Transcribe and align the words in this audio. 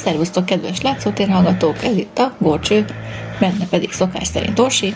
szervusztok, 0.00 0.46
kedves 0.46 0.80
látszótér 0.80 1.28
hallgatók, 1.28 1.84
ez 1.84 1.96
itt 1.96 2.18
a 2.18 2.32
Gorcső, 2.38 2.84
benne 3.38 3.66
pedig 3.70 3.92
szokás 3.92 4.26
szerint 4.26 4.58
Orsi. 4.58 4.94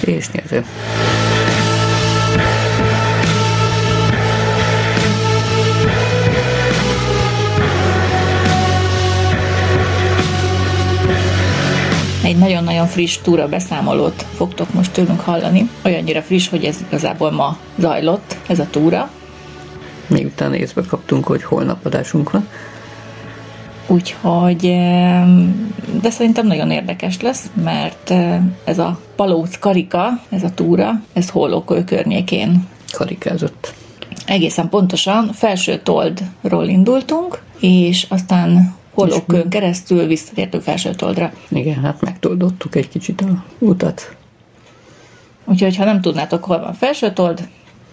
És 0.00 0.30
nyerő. 0.30 0.64
Egy 12.22 12.38
nagyon-nagyon 12.38 12.86
friss 12.86 13.18
túra 13.22 13.48
beszámolót 13.48 14.26
fogtok 14.34 14.74
most 14.74 14.92
tőlünk 14.92 15.20
hallani. 15.20 15.70
Olyannyira 15.84 16.22
friss, 16.22 16.48
hogy 16.48 16.64
ez 16.64 16.76
igazából 16.88 17.30
ma 17.30 17.56
zajlott, 17.78 18.36
ez 18.46 18.58
a 18.58 18.66
túra. 18.70 19.10
Miután 20.06 20.54
észbe 20.54 20.82
kaptunk, 20.88 21.26
hogy 21.26 21.42
holnap 21.42 21.86
adásunk 21.86 22.30
van. 22.30 22.48
Úgyhogy, 23.90 24.60
de 26.00 26.10
szerintem 26.10 26.46
nagyon 26.46 26.70
érdekes 26.70 27.20
lesz, 27.20 27.50
mert 27.62 28.10
ez 28.64 28.78
a 28.78 29.00
Palóc 29.16 29.58
Karika, 29.58 30.22
ez 30.28 30.42
a 30.42 30.50
túra, 30.54 31.02
ez 31.12 31.30
Hollókő 31.30 31.84
környékén 31.84 32.66
Karikázott. 32.92 33.74
Egészen 34.26 34.68
pontosan 34.68 35.32
felső 35.32 35.78
toldról 35.78 36.66
indultunk, 36.66 37.42
és 37.60 38.06
aztán 38.08 38.74
Hollókőn 38.94 39.48
keresztül 39.48 40.06
visszatértünk 40.06 40.62
felső 40.62 40.94
toldra. 40.94 41.32
Igen, 41.48 41.82
hát 41.82 42.00
megtoldottuk 42.00 42.74
egy 42.74 42.88
kicsit 42.88 43.20
a 43.20 43.44
utat. 43.58 44.16
Úgyhogy, 45.44 45.76
ha 45.76 45.84
nem 45.84 46.00
tudnátok, 46.00 46.44
hol 46.44 46.60
van 46.60 46.74
felső 46.74 47.12
told, 47.12 47.48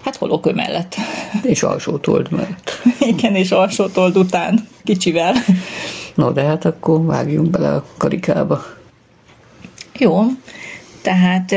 hát 0.07 0.15
Hollókő 0.15 0.53
mellett. 0.53 0.95
És 1.43 1.63
alsó 1.63 1.97
told 1.97 2.31
mellett. 2.31 2.71
Igen, 3.15 3.35
és 3.35 3.51
alsó 3.51 3.87
told 3.87 4.17
után, 4.17 4.67
kicsivel. 4.83 5.33
No, 6.13 6.31
de 6.31 6.41
hát 6.41 6.65
akkor 6.65 7.05
vágjunk 7.05 7.49
bele 7.49 7.73
a 7.73 7.85
karikába. 7.97 8.63
Jó, 9.97 10.21
tehát 11.01 11.55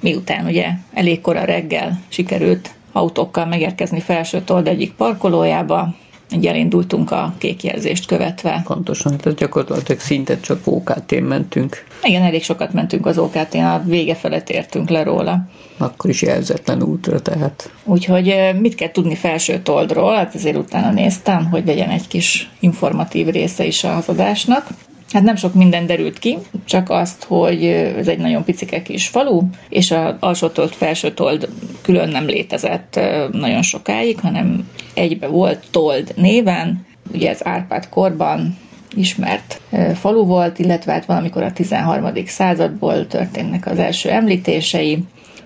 miután 0.00 0.46
ugye 0.46 0.68
elég 0.92 1.20
kora 1.20 1.44
reggel 1.44 2.00
sikerült 2.08 2.70
autókkal 2.92 3.46
megérkezni 3.46 4.00
felső 4.00 4.40
told 4.40 4.68
egyik 4.68 4.92
parkolójába, 4.92 5.94
így 6.34 6.46
elindultunk 6.46 7.10
a 7.10 7.34
kék 7.38 7.62
jelzést 7.62 8.06
követve. 8.06 8.62
Pontosan, 8.64 9.16
tehát 9.16 9.38
gyakorlatilag 9.38 10.00
szinte 10.00 10.40
csak 10.40 10.60
OKT-n 10.64 11.22
mentünk. 11.22 11.84
Igen, 12.02 12.22
elég 12.22 12.42
sokat 12.42 12.72
mentünk 12.72 13.06
az 13.06 13.18
okt 13.18 13.54
a 13.54 13.82
vége 13.84 14.14
felett 14.14 14.50
értünk 14.50 14.88
le 14.88 15.02
róla. 15.02 15.48
Akkor 15.76 16.10
is 16.10 16.22
jelzetlen 16.22 16.82
útra, 16.82 17.20
tehát. 17.20 17.70
Úgyhogy 17.84 18.34
mit 18.60 18.74
kell 18.74 18.90
tudni 18.90 19.14
felső 19.14 19.58
toldról? 19.58 20.14
Hát 20.14 20.34
ezért 20.34 20.56
utána 20.56 20.90
néztem, 20.90 21.48
hogy 21.50 21.66
legyen 21.66 21.88
egy 21.88 22.06
kis 22.06 22.50
informatív 22.60 23.26
része 23.26 23.64
is 23.64 23.84
az 23.84 24.08
adásnak. 24.08 24.66
Hát 25.12 25.22
nem 25.22 25.36
sok 25.36 25.54
minden 25.54 25.86
derült 25.86 26.18
ki, 26.18 26.38
csak 26.64 26.90
azt, 26.90 27.24
hogy 27.24 27.64
ez 27.64 28.08
egy 28.08 28.18
nagyon 28.18 28.44
picike 28.44 28.82
kis 28.82 29.08
falu, 29.08 29.42
és 29.68 29.90
az 29.90 30.14
alsótold, 30.20 30.72
felsőtold 30.72 31.48
külön 31.82 32.08
nem 32.08 32.26
létezett 32.26 33.00
nagyon 33.32 33.62
sokáig, 33.62 34.20
hanem 34.20 34.68
egybe 35.00 35.26
volt 35.26 35.66
Told 35.70 36.12
néven, 36.16 36.86
ugye 37.14 37.30
ez 37.30 37.46
Árpád 37.46 37.88
korban 37.88 38.58
ismert 38.94 39.60
falu 39.94 40.24
volt, 40.24 40.58
illetve 40.58 40.92
hát 40.92 41.04
valamikor 41.04 41.42
a 41.42 41.52
13. 41.52 42.12
századból 42.26 43.06
történnek 43.06 43.66
az 43.66 43.78
első 43.78 44.10
említései. 44.10 45.04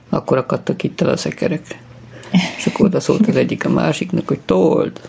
Akkor 0.09 0.39
akadtak 0.39 0.83
itt 0.83 1.01
el 1.01 1.09
a 1.09 1.17
szekerek. 1.17 1.79
És 2.57 2.67
akkor 2.67 2.87
oda 2.87 3.01
szólt 3.01 3.27
az 3.27 3.37
egyik 3.37 3.65
a 3.65 3.69
másiknak, 3.69 4.29
hogy 4.29 4.41
told. 4.45 5.01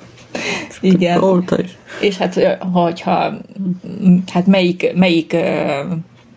Igen. 0.81 1.19
Tolta 1.19 1.61
is. 1.61 1.77
És 2.01 2.17
hát, 2.17 2.57
hogyha 2.73 3.33
hát 4.31 4.45
melyik, 4.45 4.93
melyik 4.95 5.35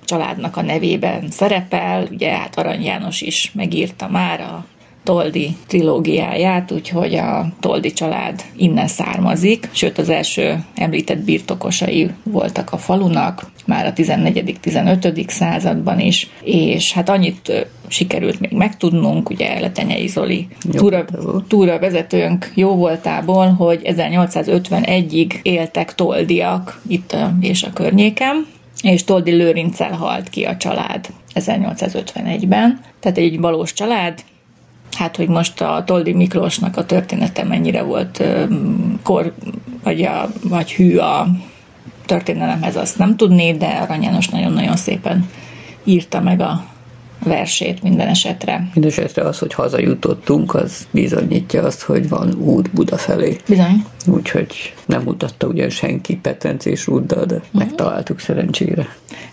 családnak 0.05 0.57
a 0.57 0.63
nevében 0.63 1.31
szerepel, 1.31 2.09
ugye 2.11 2.31
hát 2.31 2.59
Arany 2.59 2.83
János 2.83 3.21
is 3.21 3.53
megírta 3.55 4.09
már 4.09 4.41
a 4.41 4.65
Toldi 5.09 5.57
trilógiáját, 5.67 6.73
úgyhogy 6.73 7.15
a 7.15 7.53
Toldi 7.61 7.93
család 7.93 8.45
innen 8.57 8.87
származik, 8.87 9.69
sőt 9.73 9.99
az 9.99 10.09
első 10.09 10.65
említett 10.75 11.19
birtokosai 11.19 12.11
voltak 12.23 12.73
a 12.73 12.77
falunak, 12.77 13.51
már 13.67 13.87
a 13.87 13.93
14.-15. 13.93 15.29
században 15.29 16.01
is, 16.01 16.31
és 16.43 16.93
hát 16.93 17.09
annyit 17.09 17.67
sikerült 17.87 18.41
még 18.41 18.53
megtudnunk, 18.53 19.31
ugye 19.31 19.61
Letenyei 19.61 20.07
Zoli 20.07 20.49
túra, 20.71 21.05
túra 21.49 21.79
vezetőnk 21.79 22.53
jó 22.55 22.75
voltából, 22.75 23.47
hogy 23.47 23.81
1851-ig 23.85 25.43
éltek 25.43 25.95
toldiak 25.95 26.81
itt 26.89 27.17
és 27.41 27.63
a 27.63 27.73
környéken, 27.73 28.47
és 28.83 29.05
Toldi 29.05 29.31
Lőrincel 29.31 29.93
halt 29.93 30.29
ki 30.29 30.45
a 30.45 30.57
család 30.57 31.07
1851-ben. 31.35 32.81
Tehát 33.01 33.19
egy 33.19 33.41
valós 33.41 33.73
család, 33.73 34.25
hát 34.97 35.17
hogy 35.17 35.29
most 35.29 35.61
a 35.61 35.83
Toldi 35.87 36.13
Miklósnak 36.13 36.77
a 36.77 36.85
története 36.85 37.45
mennyire 37.45 37.83
volt 37.83 38.23
kor, 39.03 39.35
vagy, 39.83 40.03
a, 40.03 40.29
vagy 40.43 40.73
hű 40.73 40.97
a 40.97 41.27
történelemhez, 42.07 42.77
azt 42.77 42.99
nem 42.99 43.17
tudni, 43.17 43.57
de 43.57 43.67
Arany 43.67 44.03
János 44.03 44.29
nagyon-nagyon 44.29 44.77
szépen 44.77 45.29
írta 45.85 46.21
meg 46.21 46.41
a 46.41 46.65
versét 47.25 47.83
minden 47.83 48.09
esetre. 48.09 48.69
Minden 48.73 48.91
esetre 48.91 49.23
az, 49.23 49.39
hogy 49.39 49.55
hazajutottunk, 49.55 50.55
az 50.55 50.87
bizonyítja 50.91 51.63
azt, 51.63 51.83
hogy 51.83 52.09
van 52.09 52.35
út 52.35 52.71
Buda 52.71 52.97
felé. 52.97 53.37
Bizony. 53.49 53.85
Úgyhogy 54.07 54.75
nem 54.87 55.03
mutatta 55.03 55.47
ugyan 55.47 55.71
senki 55.71 56.17
Petrencés 56.17 56.87
útdal, 56.87 57.25
de 57.25 57.35
uh-huh. 57.35 57.51
megtaláltuk 57.53 58.21
szerencsére. 58.21 58.87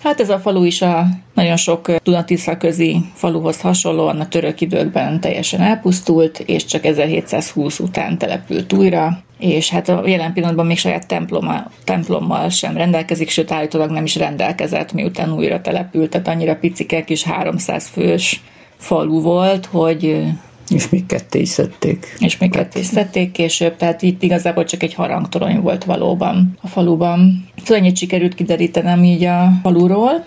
Hát 0.04 0.20
ez 0.20 0.30
a 0.30 0.40
falu 0.40 0.64
is 0.64 0.82
a 0.82 1.06
nagyon 1.34 1.56
sok 1.56 1.92
Dunatisza 2.04 2.58
közi 2.58 3.02
faluhoz 3.14 3.62
hasonlóan 3.62 4.20
a 4.20 4.28
török 4.28 4.62
időkben 4.62 5.20
teljesen 5.20 5.62
elpusztult, 5.62 6.40
és 6.40 6.66
csak 6.66 6.86
1720 6.86 7.80
után 7.80 8.18
települt 8.18 8.74
újra, 8.74 9.24
és 9.40 9.70
hát 9.70 9.90
a 9.90 10.08
jelen 10.08 10.34
pillanatban 10.34 10.66
még 10.66 10.78
saját 10.78 11.08
temploma, 11.08 11.72
templommal 11.84 12.50
sem 12.50 12.78
rendelkezik, 12.78 13.30
sőt 13.30 13.52
állítólag 13.52 13.90
nem 13.90 14.04
is 14.04 14.16
rendelkezett, 14.16 14.94
miután 14.94 15.34
újra 15.34 15.62
települt, 15.62 16.10
tehát 16.10 16.28
annyira 16.28 16.56
picike 16.56 17.04
kis 17.04 17.24
300 17.24 17.88
fős 17.88 18.42
falu 18.78 19.22
volt, 19.22 19.66
hogy 19.66 20.26
és 20.70 20.90
még 20.90 21.06
ketté 21.06 21.40
is 21.40 21.50
szedték. 21.50 22.16
És 22.20 22.38
még 22.38 22.52
ketté 22.52 22.80
is 22.80 22.86
szedték 22.86 23.32
később, 23.32 23.76
tehát 23.76 24.02
itt 24.02 24.24
igazából 24.24 24.64
csak 24.64 24.84
egy 24.84 24.94
harangtorony 24.94 25.62
volt 25.62 25.84
valóban 25.84 26.58
a 26.62 26.68
faluban. 26.68 27.48
Szóval 27.58 27.78
ennyit 27.78 27.98
sikerült 27.98 28.36
kiderítenem 28.36 29.04
így 29.04 29.24
a 29.24 29.52
faluról. 29.62 30.26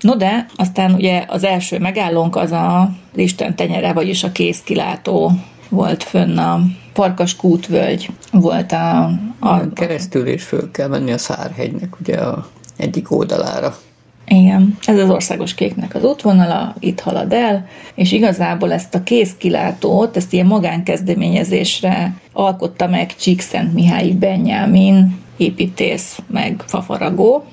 No 0.00 0.16
de, 0.16 0.46
aztán 0.56 0.94
ugye 0.94 1.24
az 1.28 1.44
első 1.44 1.78
megállónk 1.78 2.36
az 2.36 2.52
a 2.52 2.90
Isten 3.14 3.56
tenyere, 3.56 3.92
vagyis 3.92 4.22
a 4.22 4.32
kézkilátó 4.32 5.32
volt 5.68 6.02
fönn 6.02 6.38
a 6.38 6.60
Farkas 6.92 7.36
kútvölgy 7.36 8.10
volt 8.32 8.72
a, 8.72 9.10
a... 9.38 9.72
Keresztül 9.72 10.26
és 10.26 10.42
föl 10.42 10.70
kell 10.70 10.88
menni 10.88 11.12
a 11.12 11.18
Szárhegynek, 11.18 12.00
ugye 12.00 12.16
a 12.16 12.46
egyik 12.76 13.10
oldalára. 13.10 13.76
Igen, 14.26 14.78
ez 14.86 14.98
az 14.98 15.10
országos 15.10 15.54
kéknek 15.54 15.94
az 15.94 16.04
útvonala, 16.04 16.74
itt 16.78 17.00
halad 17.00 17.32
el, 17.32 17.66
és 17.94 18.12
igazából 18.12 18.72
ezt 18.72 18.94
a 18.94 19.02
kézkilátót, 19.02 20.16
ezt 20.16 20.32
ilyen 20.32 20.46
magánkezdeményezésre 20.46 22.14
alkotta 22.32 22.88
meg 22.88 23.16
Csíkszent 23.16 23.74
Mihály 23.74 24.10
Benyámin, 24.10 25.22
építész, 25.36 26.18
meg 26.26 26.62
fafaragó, 26.66 27.44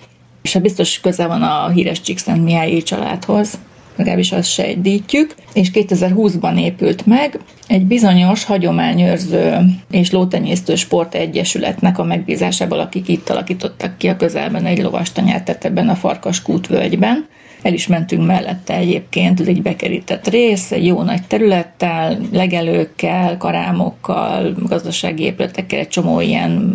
és 0.42 0.54
hát 0.54 0.62
biztos 0.62 1.00
köze 1.00 1.28
van 1.28 1.42
a 1.42 1.70
híres 1.70 2.02
Csíkszent 2.02 2.44
Mihályi 2.44 2.84
családhoz, 2.84 3.60
legalábbis 3.96 4.32
azt 4.32 4.50
sejtítjük, 4.50 5.36
és 5.54 5.72
2020-ban 5.74 6.60
épült 6.60 7.06
meg 7.06 7.40
egy 7.68 7.86
bizonyos 7.86 8.44
hagyományőrző 8.44 9.58
és 9.92 10.12
lótenyésztő 10.12 10.76
sportegyesületnek 10.76 12.00
a 12.00 12.04
megbízásából, 12.04 12.80
akik 12.80 13.08
itt 13.08 13.30
alakítottak 13.30 13.98
ki 13.98 14.08
a 14.08 14.16
közelben 14.16 14.66
egy 14.66 14.82
lovastanyát 14.82 15.66
ebben 15.66 15.90
a 15.90 15.96
Farkas 15.96 16.42
völgyben. 16.70 17.28
El 17.62 17.74
is 17.74 17.88
mentünk 17.88 18.26
mellette 18.26 18.76
egyébként, 18.76 19.40
ez 19.40 19.48
egy 19.48 19.62
bekerített 19.62 20.28
rész, 20.28 20.72
egy 20.72 20.86
jó 20.86 21.02
nagy 21.02 21.28
területtel, 21.28 22.18
legelőkkel, 22.32 23.38
karámokkal, 23.38 24.54
gazdasági 24.68 25.24
épületekkel, 25.24 25.80
egy 25.80 25.88
csomó 25.88 26.22
ilyen 26.22 26.74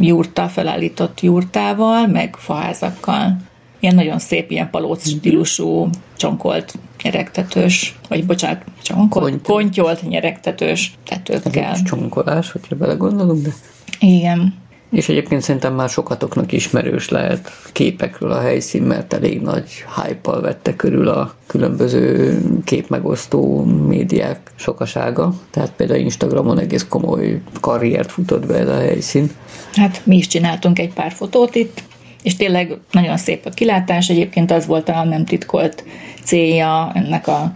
jurta, 0.00 0.48
felállított 0.48 1.20
jurtával, 1.20 2.06
meg 2.06 2.36
faházakkal 2.38 3.36
ilyen 3.84 3.96
nagyon 3.96 4.18
szép, 4.18 4.50
ilyen 4.50 4.70
palóc 4.70 5.08
stílusú, 5.08 5.88
csonkolt 6.16 6.74
nyeregtetős, 7.02 7.98
vagy 8.08 8.26
bocsánat, 8.26 8.62
csonkolt, 8.82 9.30
Kont. 9.30 9.42
kontyolt 9.42 10.08
nyeregtetős 10.08 10.94
tetőkkel. 11.08 11.72
Ez 11.72 11.82
csonkolás, 11.82 12.52
hogyha 12.52 12.76
belegondolunk, 12.76 13.42
de... 13.42 13.50
Igen. 13.98 14.54
És 14.90 15.08
egyébként 15.08 15.42
szerintem 15.42 15.74
már 15.74 15.88
sokatoknak 15.88 16.52
ismerős 16.52 17.08
lehet 17.08 17.50
képekről 17.72 18.30
a 18.32 18.40
helyszín, 18.40 18.82
mert 18.82 19.12
elég 19.12 19.40
nagy 19.40 19.70
hype 19.96 20.40
vette 20.40 20.76
körül 20.76 21.08
a 21.08 21.34
különböző 21.46 22.38
képmegosztó 22.64 23.64
médiák 23.64 24.50
sokasága. 24.54 25.34
Tehát 25.50 25.72
például 25.76 26.00
Instagramon 26.00 26.58
egész 26.58 26.86
komoly 26.88 27.40
karriert 27.60 28.12
futott 28.12 28.46
be 28.46 28.54
ez 28.54 28.68
a 28.68 28.78
helyszín. 28.78 29.30
Hát 29.72 30.00
mi 30.04 30.16
is 30.16 30.26
csináltunk 30.26 30.78
egy 30.78 30.92
pár 30.92 31.12
fotót 31.12 31.54
itt, 31.54 31.82
és 32.24 32.36
tényleg 32.36 32.78
nagyon 32.90 33.16
szép 33.16 33.46
a 33.46 33.50
kilátás. 33.50 34.08
Egyébként 34.08 34.50
az 34.50 34.66
volt 34.66 34.88
a 34.88 35.04
nem 35.04 35.24
titkolt 35.24 35.84
célja 36.22 36.92
ennek 36.94 37.26
a 37.26 37.52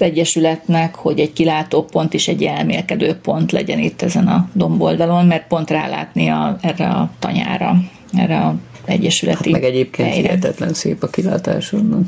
az 0.00 0.04
Egyesületnek, 0.04 0.94
hogy 0.94 1.20
egy 1.20 1.32
kilátópont 1.32 2.14
és 2.14 2.28
egy 2.28 2.42
elmélkedő 2.42 3.14
pont 3.14 3.52
legyen 3.52 3.78
itt 3.78 4.02
ezen 4.02 4.26
a 4.28 4.48
domboldalon, 4.52 5.26
mert 5.26 5.46
pont 5.46 5.70
rálátni 5.70 6.28
a, 6.28 6.56
erre 6.60 6.88
a 6.88 7.10
tanyára, 7.18 7.76
erre 8.12 8.38
a 8.38 8.54
egyesületi 8.84 9.52
hát 9.52 9.60
meg 9.60 9.70
egyébként 9.70 10.08
helyre. 10.08 10.28
hihetetlen 10.28 10.74
szép 10.74 11.02
a 11.02 11.06
kilátás 11.06 11.72
onnan. 11.72 12.06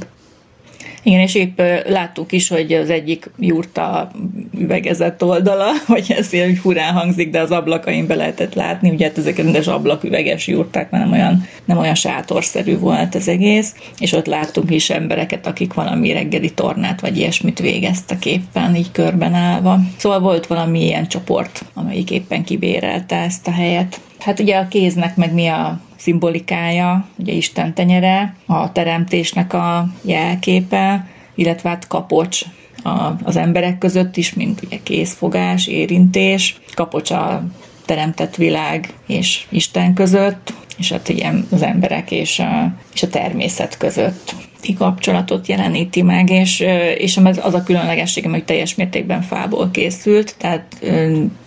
Igen, 1.02 1.20
és 1.20 1.34
épp 1.34 1.60
láttuk 1.88 2.32
is, 2.32 2.48
hogy 2.48 2.72
az 2.72 2.90
egyik 2.90 3.30
jurta 3.38 4.10
üvegezett 4.58 5.24
oldala, 5.24 5.70
vagy 5.86 6.14
ez 6.16 6.32
ilyen 6.32 6.54
furán 6.54 6.92
hangzik, 6.92 7.30
de 7.30 7.40
az 7.40 7.50
ablakain 7.50 8.06
be 8.06 8.14
lehetett 8.14 8.54
látni, 8.54 8.90
ugye 8.90 9.06
hát 9.06 9.18
ezek 9.18 9.36
rendes 9.36 9.66
ablaküveges 9.66 10.46
jurták, 10.46 10.90
mert 10.90 11.04
nem 11.04 11.12
olyan, 11.12 11.46
nem 11.64 11.78
olyan 11.78 11.94
sátorszerű 11.94 12.78
volt 12.78 13.14
az 13.14 13.28
egész, 13.28 13.74
és 13.98 14.12
ott 14.12 14.26
láttunk 14.26 14.70
is 14.70 14.90
embereket, 14.90 15.46
akik 15.46 15.74
valami 15.74 16.12
reggeli 16.12 16.50
tornát 16.50 17.00
vagy 17.00 17.16
ilyesmit 17.16 17.58
végeztek 17.58 18.26
éppen, 18.26 18.74
így 18.74 18.92
körben 18.92 19.34
állva. 19.34 19.78
Szóval 19.96 20.20
volt 20.20 20.46
valami 20.46 20.84
ilyen 20.84 21.08
csoport, 21.08 21.64
amelyik 21.74 22.10
éppen 22.10 22.44
kibérelte 22.44 23.16
ezt 23.16 23.46
a 23.46 23.52
helyet. 23.52 24.00
Hát 24.18 24.40
ugye 24.40 24.56
a 24.56 24.68
kéznek 24.68 25.16
meg 25.16 25.32
mi 25.34 25.46
a 25.46 25.80
szimbolikája, 26.00 27.08
ugye 27.16 27.32
Isten 27.32 27.74
tenyere, 27.74 28.34
a 28.46 28.72
teremtésnek 28.72 29.52
a 29.52 29.86
jelképe, 30.02 31.06
illetve 31.34 31.68
hát 31.68 31.86
kapocs 31.86 32.42
a, 32.82 33.12
az 33.22 33.36
emberek 33.36 33.78
között 33.78 34.16
is, 34.16 34.34
mint 34.34 34.62
ugye 34.62 34.76
kézfogás, 34.82 35.66
érintés, 35.66 36.60
kapocs 36.74 37.10
a 37.10 37.42
teremtett 37.86 38.36
világ 38.36 38.94
és 39.06 39.46
Isten 39.48 39.94
között, 39.94 40.52
és 40.78 40.92
hát 40.92 41.08
ilyen 41.08 41.46
az 41.50 41.62
emberek 41.62 42.10
és 42.10 42.38
a, 42.38 42.74
és 42.94 43.02
a 43.02 43.08
természet 43.08 43.76
között. 43.76 44.34
Kapcsolatot 44.78 45.46
jeleníti 45.46 46.02
meg, 46.02 46.30
és, 46.30 46.60
és 46.98 47.16
az 47.16 47.54
a 47.54 47.62
különlegessége, 47.62 48.28
hogy 48.28 48.44
teljes 48.44 48.74
mértékben 48.74 49.22
fából 49.22 49.70
készült, 49.70 50.34
tehát 50.38 50.86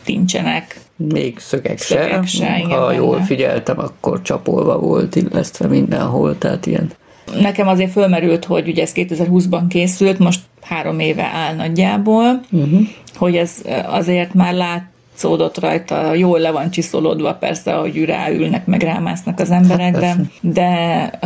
nincsenek 0.05 0.79
még 1.11 1.39
szögek, 1.39 1.77
szögek 1.77 2.25
se. 2.25 2.37
se 2.37 2.57
igen, 2.57 2.69
ha 2.69 2.85
benne. 2.85 2.97
jól 2.97 3.21
figyeltem, 3.21 3.79
akkor 3.79 4.21
csapolva 4.21 4.79
volt, 4.79 5.15
illesztve 5.15 5.67
mindenhol, 5.67 6.37
tehát 6.37 6.65
ilyen. 6.65 6.91
Nekem 7.41 7.67
azért 7.67 7.91
fölmerült, 7.91 8.45
hogy 8.45 8.67
ugye 8.67 8.81
ez 8.81 8.91
2020-ban 8.95 9.63
készült, 9.69 10.19
most 10.19 10.39
három 10.61 10.99
éve 10.99 11.23
áll 11.23 11.55
nagyjából, 11.55 12.41
uh-huh. 12.51 12.79
hogy 13.15 13.35
ez 13.35 13.61
azért 13.85 14.33
már 14.33 14.53
lát, 14.53 14.91
látszódott 15.13 15.59
rajta, 15.59 16.13
jól 16.13 16.39
le 16.39 16.51
van 16.51 16.69
csiszolódva 16.69 17.33
persze, 17.33 17.73
hogy 17.73 18.05
ráülnek, 18.05 18.65
meg 18.65 18.81
rámásznak 18.81 19.39
az 19.39 19.51
emberekre, 19.51 20.07
hát 20.07 20.17
de 20.41 20.69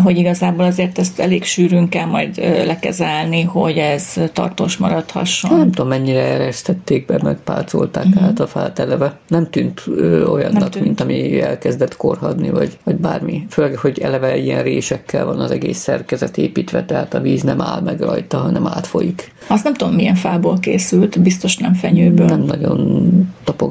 hogy 0.03 0.17
igazából 0.17 0.65
azért 0.65 0.99
ezt 0.99 1.19
elég 1.19 1.43
sűrűn 1.43 1.89
kell 1.89 2.05
majd 2.05 2.37
lekezelni, 2.65 3.41
hogy 3.41 3.77
ez 3.77 4.13
tartós 4.33 4.77
maradhasson. 4.77 5.57
Nem 5.57 5.71
tudom, 5.71 5.87
mennyire 5.87 6.21
eresztették 6.21 7.05
be, 7.05 7.19
meg 7.23 7.37
pálcolták 7.43 8.05
uh-huh. 8.05 8.23
át 8.23 8.39
a 8.39 8.47
fát 8.47 8.79
eleve. 8.79 9.13
Nem 9.27 9.49
tűnt 9.49 9.81
ö, 9.85 10.25
olyannak, 10.25 10.59
Nem 10.59 10.69
tűnt. 10.69 10.85
mint 10.85 11.01
ami 11.01 11.41
elkezdett 11.41 11.97
korhadni, 11.97 12.49
vagy, 12.49 12.77
vagy 12.83 12.95
bármi. 12.95 13.45
Főleg, 13.49 13.75
hogy 13.75 13.99
eleve 13.99 14.37
ilyen 14.37 14.63
résekkel 14.63 15.25
van 15.25 15.39
az 15.39 15.51
egész 15.51 15.77
szerkezet 15.77 16.37
építve, 16.37 16.85
tehát 16.85 17.13
a 17.13 17.19
víz 17.19 17.41
nem 17.41 17.61
áll 17.61 17.81
meg 17.81 17.99
rajta, 17.99 18.37
hanem 18.37 18.67
átfolyik. 18.67 19.35
Azt 19.47 19.63
nem 19.63 19.73
tudom, 19.73 19.93
milyen 19.93 20.15
fából 20.15 20.59
készült, 20.59 21.21
biztos 21.21 21.57
nem 21.57 21.73
fenyőből. 21.73 22.25
Nem 22.25 22.41
nagyon 22.41 23.11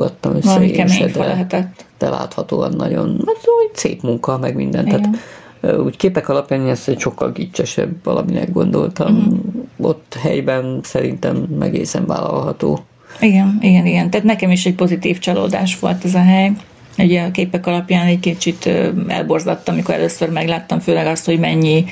tapogattam 0.09 0.35
össze 0.37 0.49
Valami 0.49 0.69
én 0.69 0.87
se, 0.87 1.07
de, 1.07 1.27
lehetett. 1.27 1.85
de 1.99 2.09
láthatóan 2.09 2.73
nagyon 2.77 3.23
hát, 3.27 3.37
úgy 3.37 3.75
szép 3.75 4.03
munka, 4.03 4.39
meg 4.39 4.55
minden. 4.55 4.87
Igen. 4.87 5.03
Tehát 5.03 5.81
úgy 5.81 5.97
képek 5.97 6.29
alapján 6.29 6.69
ezt 6.69 6.89
egy 6.89 6.99
sokkal 6.99 7.33
gicsesebb 7.33 8.05
valaminek 8.05 8.53
gondoltam. 8.53 9.17
Uh-huh. 9.17 9.91
Ott 9.91 10.17
helyben 10.21 10.81
szerintem 10.83 11.47
egészen 11.61 12.07
vállalható. 12.07 12.79
Igen, 13.21 13.59
igen, 13.61 13.87
igen. 13.87 14.11
Tehát 14.11 14.27
nekem 14.27 14.51
is 14.51 14.67
egy 14.67 14.75
pozitív 14.75 15.19
csalódás 15.19 15.79
volt 15.79 16.05
ez 16.05 16.15
a 16.15 16.23
hely. 16.23 16.53
Ugye 16.99 17.23
a 17.23 17.31
képek 17.31 17.67
alapján 17.67 18.07
egy 18.07 18.21
kicsit 18.21 18.71
elborzadtam, 19.09 19.75
amikor 19.75 19.95
először 19.95 20.31
megláttam, 20.31 20.79
főleg 20.79 21.07
azt, 21.07 21.25
hogy 21.25 21.39
mennyi 21.39 21.85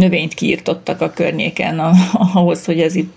növényt 0.00 0.34
kiirtottak 0.34 1.00
a 1.00 1.10
környéken 1.10 1.78
ahhoz, 2.34 2.64
hogy 2.64 2.80
ez 2.80 2.94
itt 2.94 3.16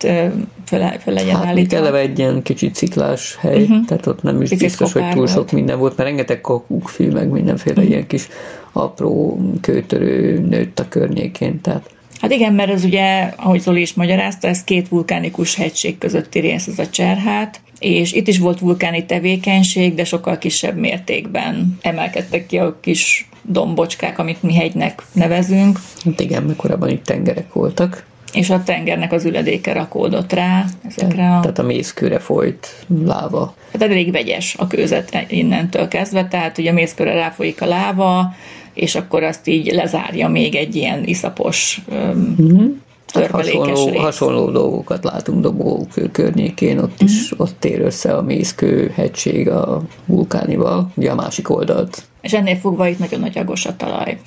fel, 0.64 0.98
fel 0.98 1.14
legyen 1.14 1.36
hát, 1.36 1.44
állítva. 1.44 1.76
eleve 1.76 1.98
egy 1.98 2.18
ilyen 2.18 2.42
kicsit 2.42 2.74
ciklás 2.74 3.36
hely, 3.40 3.62
uh-huh. 3.62 3.84
tehát 3.86 4.06
ott 4.06 4.22
nem 4.22 4.42
is 4.42 4.48
Picit 4.48 4.66
biztos, 4.66 4.92
hogy 4.92 5.08
túl 5.10 5.26
sok 5.26 5.36
volt. 5.36 5.52
minden 5.52 5.78
volt, 5.78 5.96
mert 5.96 6.08
rengeteg 6.08 6.40
kakukfű, 6.40 7.10
meg 7.10 7.28
mindenféle 7.28 7.74
uh-huh. 7.76 7.90
ilyen 7.90 8.06
kis 8.06 8.28
apró 8.72 9.40
kőtörő 9.60 10.38
nőtt 10.38 10.78
a 10.78 10.88
környékén, 10.88 11.60
tehát 11.60 11.90
Hát 12.24 12.32
igen, 12.32 12.52
mert 12.52 12.70
ez 12.70 12.84
ugye, 12.84 13.32
ahogy 13.36 13.60
Zoli 13.60 13.80
is 13.80 13.94
magyarázta, 13.94 14.48
ez 14.48 14.64
két 14.64 14.88
vulkánikus 14.88 15.54
hegység 15.54 15.98
közötti 15.98 16.38
rész, 16.38 16.66
ez 16.66 16.78
a 16.78 16.88
Cserhát, 16.90 17.60
és 17.78 18.12
itt 18.12 18.28
is 18.28 18.38
volt 18.38 18.58
vulkáni 18.58 19.04
tevékenység, 19.06 19.94
de 19.94 20.04
sokkal 20.04 20.38
kisebb 20.38 20.76
mértékben 20.76 21.78
emelkedtek 21.82 22.46
ki 22.46 22.58
a 22.58 22.80
kis 22.80 23.28
dombocskák, 23.42 24.18
amit 24.18 24.42
mi 24.42 24.54
hegynek 24.54 25.02
nevezünk. 25.12 25.80
Hát 26.04 26.20
igen, 26.20 26.42
mert 26.42 26.56
korábban 26.56 26.88
itt 26.88 27.04
tengerek 27.04 27.52
voltak. 27.52 28.04
És 28.32 28.50
a 28.50 28.62
tengernek 28.62 29.12
az 29.12 29.24
üledéke 29.24 29.72
rakódott 29.72 30.32
rá 30.32 30.64
ezekre 30.86 31.36
a... 31.36 31.40
Tehát 31.40 31.58
a 31.58 31.62
mészkőre 31.62 32.18
folyt 32.18 32.86
láva. 33.04 33.54
Hát 33.72 33.82
elég 33.82 34.12
vegyes 34.12 34.54
a 34.58 34.66
kőzet 34.66 35.24
innentől 35.28 35.88
kezdve, 35.88 36.28
tehát 36.28 36.58
ugye 36.58 36.70
a 36.70 36.74
mészkőre 36.74 37.14
ráfolyik 37.14 37.62
a 37.62 37.66
láva, 37.66 38.34
és 38.74 38.94
akkor 38.94 39.22
azt 39.22 39.48
így 39.48 39.72
lezárja 39.72 40.28
még 40.28 40.54
egy 40.54 40.74
ilyen 40.74 41.04
iszapos 41.04 41.82
mm-hmm. 41.94 42.66
Hát 43.14 43.30
hasonló, 43.30 43.98
hasonló 43.98 44.50
dolgokat 44.50 45.04
látunk 45.04 45.40
Dobó 45.40 45.86
környékén, 46.12 46.78
ott 46.78 47.02
mm-hmm. 47.02 47.12
is 47.12 47.32
ott 47.36 47.54
tér 47.58 47.80
össze 47.80 48.16
a 48.16 48.22
mészkő 48.22 48.92
hegység 48.94 49.48
a 49.48 49.82
vulkánival, 50.06 50.90
ugye 50.94 51.10
a 51.10 51.14
másik 51.14 51.50
oldalt. 51.50 52.02
És 52.20 52.32
ennél 52.32 52.56
fogva 52.56 52.88
itt 52.88 52.98
nagyon 52.98 53.20
nagy 53.20 53.38
agos 53.38 53.66
a 53.66 53.76
talaj. 53.76 54.18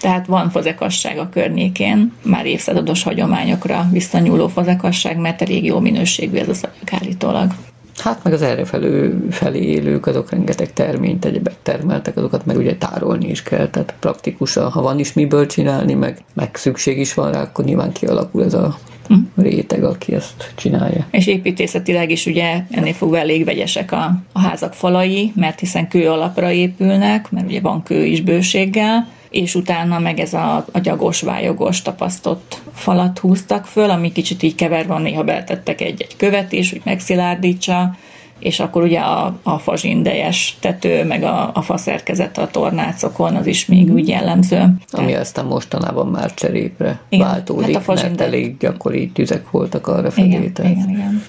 Tehát 0.00 0.26
van 0.26 0.50
fazekasság 0.50 1.18
a 1.18 1.28
környékén, 1.28 2.12
már 2.22 2.46
évszázados 2.46 3.02
hagyományokra 3.02 3.88
visszanyúló 3.92 4.48
fazekasság, 4.48 5.18
mert 5.18 5.42
elég 5.42 5.64
jó 5.64 5.80
minőségű 5.80 6.36
ez 6.36 6.48
a 6.48 6.54
szavak 6.54 6.92
állítólag. 6.92 7.50
Hát 7.96 8.24
meg 8.24 8.32
az 8.32 8.42
erre 8.42 8.64
felő, 8.64 9.26
felé 9.30 9.62
élők, 9.62 10.06
azok 10.06 10.30
rengeteg 10.30 10.72
terményt 10.72 11.24
egyebet 11.24 11.58
termeltek, 11.62 12.16
azokat 12.16 12.46
meg 12.46 12.56
ugye 12.56 12.76
tárolni 12.76 13.28
is 13.28 13.42
kell, 13.42 13.68
tehát 13.68 13.94
praktikusan, 14.00 14.70
ha 14.70 14.82
van 14.82 14.98
is 14.98 15.12
miből 15.12 15.46
csinálni, 15.46 15.94
meg, 15.94 16.18
meg 16.34 16.56
szükség 16.56 16.98
is 16.98 17.14
van 17.14 17.32
rá, 17.32 17.42
akkor 17.42 17.64
nyilván 17.64 17.92
kialakul 17.92 18.44
ez 18.44 18.54
a 18.54 18.78
hm. 19.08 19.14
réteg, 19.36 19.84
aki 19.84 20.14
ezt 20.14 20.52
csinálja. 20.54 21.06
És 21.10 21.26
építészetileg 21.26 22.10
is 22.10 22.26
ugye 22.26 22.62
ennél 22.70 22.92
fogva 22.92 23.18
elég 23.18 23.44
vegyesek 23.44 23.92
a, 23.92 24.20
a 24.32 24.40
házak 24.40 24.74
falai, 24.74 25.32
mert 25.34 25.60
hiszen 25.60 25.88
kő 25.88 26.10
alapra 26.10 26.50
épülnek, 26.50 27.30
mert 27.30 27.46
ugye 27.46 27.60
van 27.60 27.82
kő 27.82 28.04
is 28.04 28.20
bőséggel, 28.20 29.08
és 29.36 29.54
utána 29.54 29.98
meg 29.98 30.18
ez 30.18 30.34
a, 30.34 30.64
a 30.72 30.78
gyagos, 30.78 31.20
vályogos 31.20 31.82
tapasztott 31.82 32.60
falat 32.74 33.18
húztak 33.18 33.64
föl, 33.64 33.90
ami 33.90 34.12
kicsit 34.12 34.42
így 34.42 34.54
keverve, 34.54 34.98
néha 34.98 35.24
beltettek 35.24 35.80
egy-egy 35.80 36.16
követ 36.16 36.52
is, 36.52 36.70
hogy 36.70 36.80
megszilárdítsa, 36.84 37.96
és 38.38 38.60
akkor 38.60 38.82
ugye 38.82 39.00
a, 39.00 39.38
a 39.42 39.58
fazsindejes 39.58 40.56
tető, 40.60 41.04
meg 41.04 41.22
a, 41.22 41.50
a 41.54 41.62
faszerkezet 41.62 42.38
a 42.38 42.48
tornácokon, 42.50 43.36
az 43.36 43.46
is 43.46 43.66
még 43.66 43.92
úgy 43.92 44.08
jellemző. 44.08 44.56
Ami 44.90 45.06
Tehát, 45.06 45.20
aztán 45.20 45.44
mostanában 45.44 46.06
már 46.06 46.34
cserépre 46.34 47.00
igen, 47.08 47.26
váltódik, 47.26 47.74
hát 47.74 47.88
a 47.88 47.92
mert 47.92 48.20
elég 48.20 48.56
gyakori 48.58 49.08
tüzek 49.08 49.50
voltak 49.50 49.86
arra 49.86 50.10
felé. 50.10 50.26
Igen, 50.26 50.42
igen, 50.42 50.88
igen. 50.88 51.22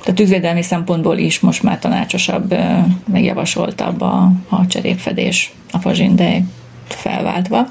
Tehát 0.00 0.14
tűzvédelmi 0.14 0.62
szempontból 0.62 1.18
is 1.18 1.40
most 1.40 1.62
már 1.62 1.78
tanácsosabb, 1.78 2.54
megjavasoltabb 3.12 4.00
a, 4.00 4.32
a 4.48 4.66
cserépfedés, 4.66 5.52
a 5.72 5.78
fazsindej 5.78 6.44
felváltva. 6.94 7.68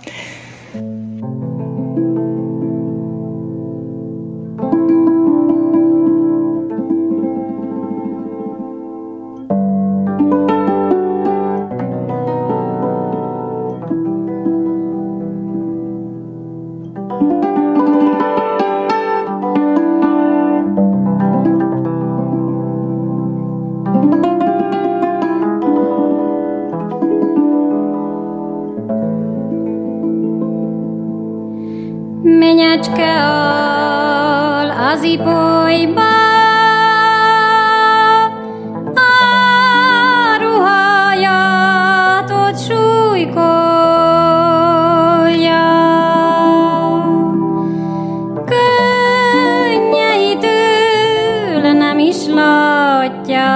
Látja. 53.10 53.48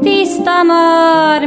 Tiszta 0.00 0.62
mar, 0.62 1.46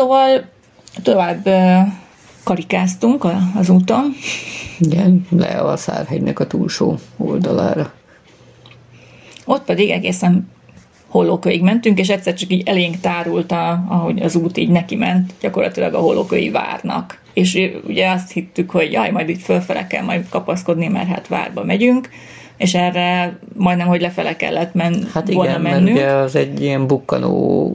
szóval 0.00 0.44
tovább 1.02 1.48
karikáztunk 2.44 3.26
az 3.58 3.68
úton, 3.68 4.12
igen, 4.78 5.26
le 5.30 5.48
a 5.48 5.76
Szárhegynek 5.76 6.38
a 6.38 6.46
túlsó 6.46 6.98
oldalára. 7.16 7.92
Ott 9.44 9.64
pedig 9.64 9.90
egészen 9.90 10.50
hollókőig 11.08 11.62
mentünk, 11.62 11.98
és 11.98 12.08
egyszer 12.08 12.34
csak 12.34 12.52
így 12.52 12.68
elénk 12.68 13.00
tárult, 13.00 13.52
a, 13.52 13.84
ahogy 13.88 14.22
az 14.22 14.34
út 14.34 14.56
így 14.56 14.70
neki 14.70 14.96
ment, 14.96 15.32
gyakorlatilag 15.40 15.94
a 15.94 15.98
hollókői 15.98 16.50
várnak. 16.50 17.20
És 17.32 17.70
ugye 17.86 18.10
azt 18.10 18.32
hittük, 18.32 18.70
hogy 18.70 18.92
jaj, 18.92 19.10
majd 19.10 19.28
itt 19.28 19.42
fölfele 19.42 19.86
kell 19.86 20.04
majd 20.04 20.28
kapaszkodni, 20.28 20.88
mert 20.88 21.08
hát 21.08 21.28
várba 21.28 21.64
megyünk, 21.64 22.08
és 22.56 22.74
erre 22.74 23.38
majdnem, 23.56 23.86
hogy 23.86 24.00
lefele 24.00 24.36
kellett 24.36 24.74
men, 24.74 25.08
hát 25.12 25.28
igen, 25.28 25.36
volna 25.36 25.58
mennünk. 25.58 25.84
mert 25.84 25.96
ugye 25.96 26.12
az 26.12 26.36
egy 26.36 26.62
ilyen 26.62 26.86
bukkanó 26.86 27.74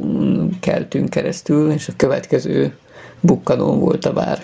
keltünk 0.60 1.10
keresztül, 1.10 1.72
és 1.72 1.88
a 1.88 1.94
következő 1.96 2.78
bukkanó 3.20 3.74
volt 3.74 4.06
a 4.06 4.14
vár. 4.14 4.40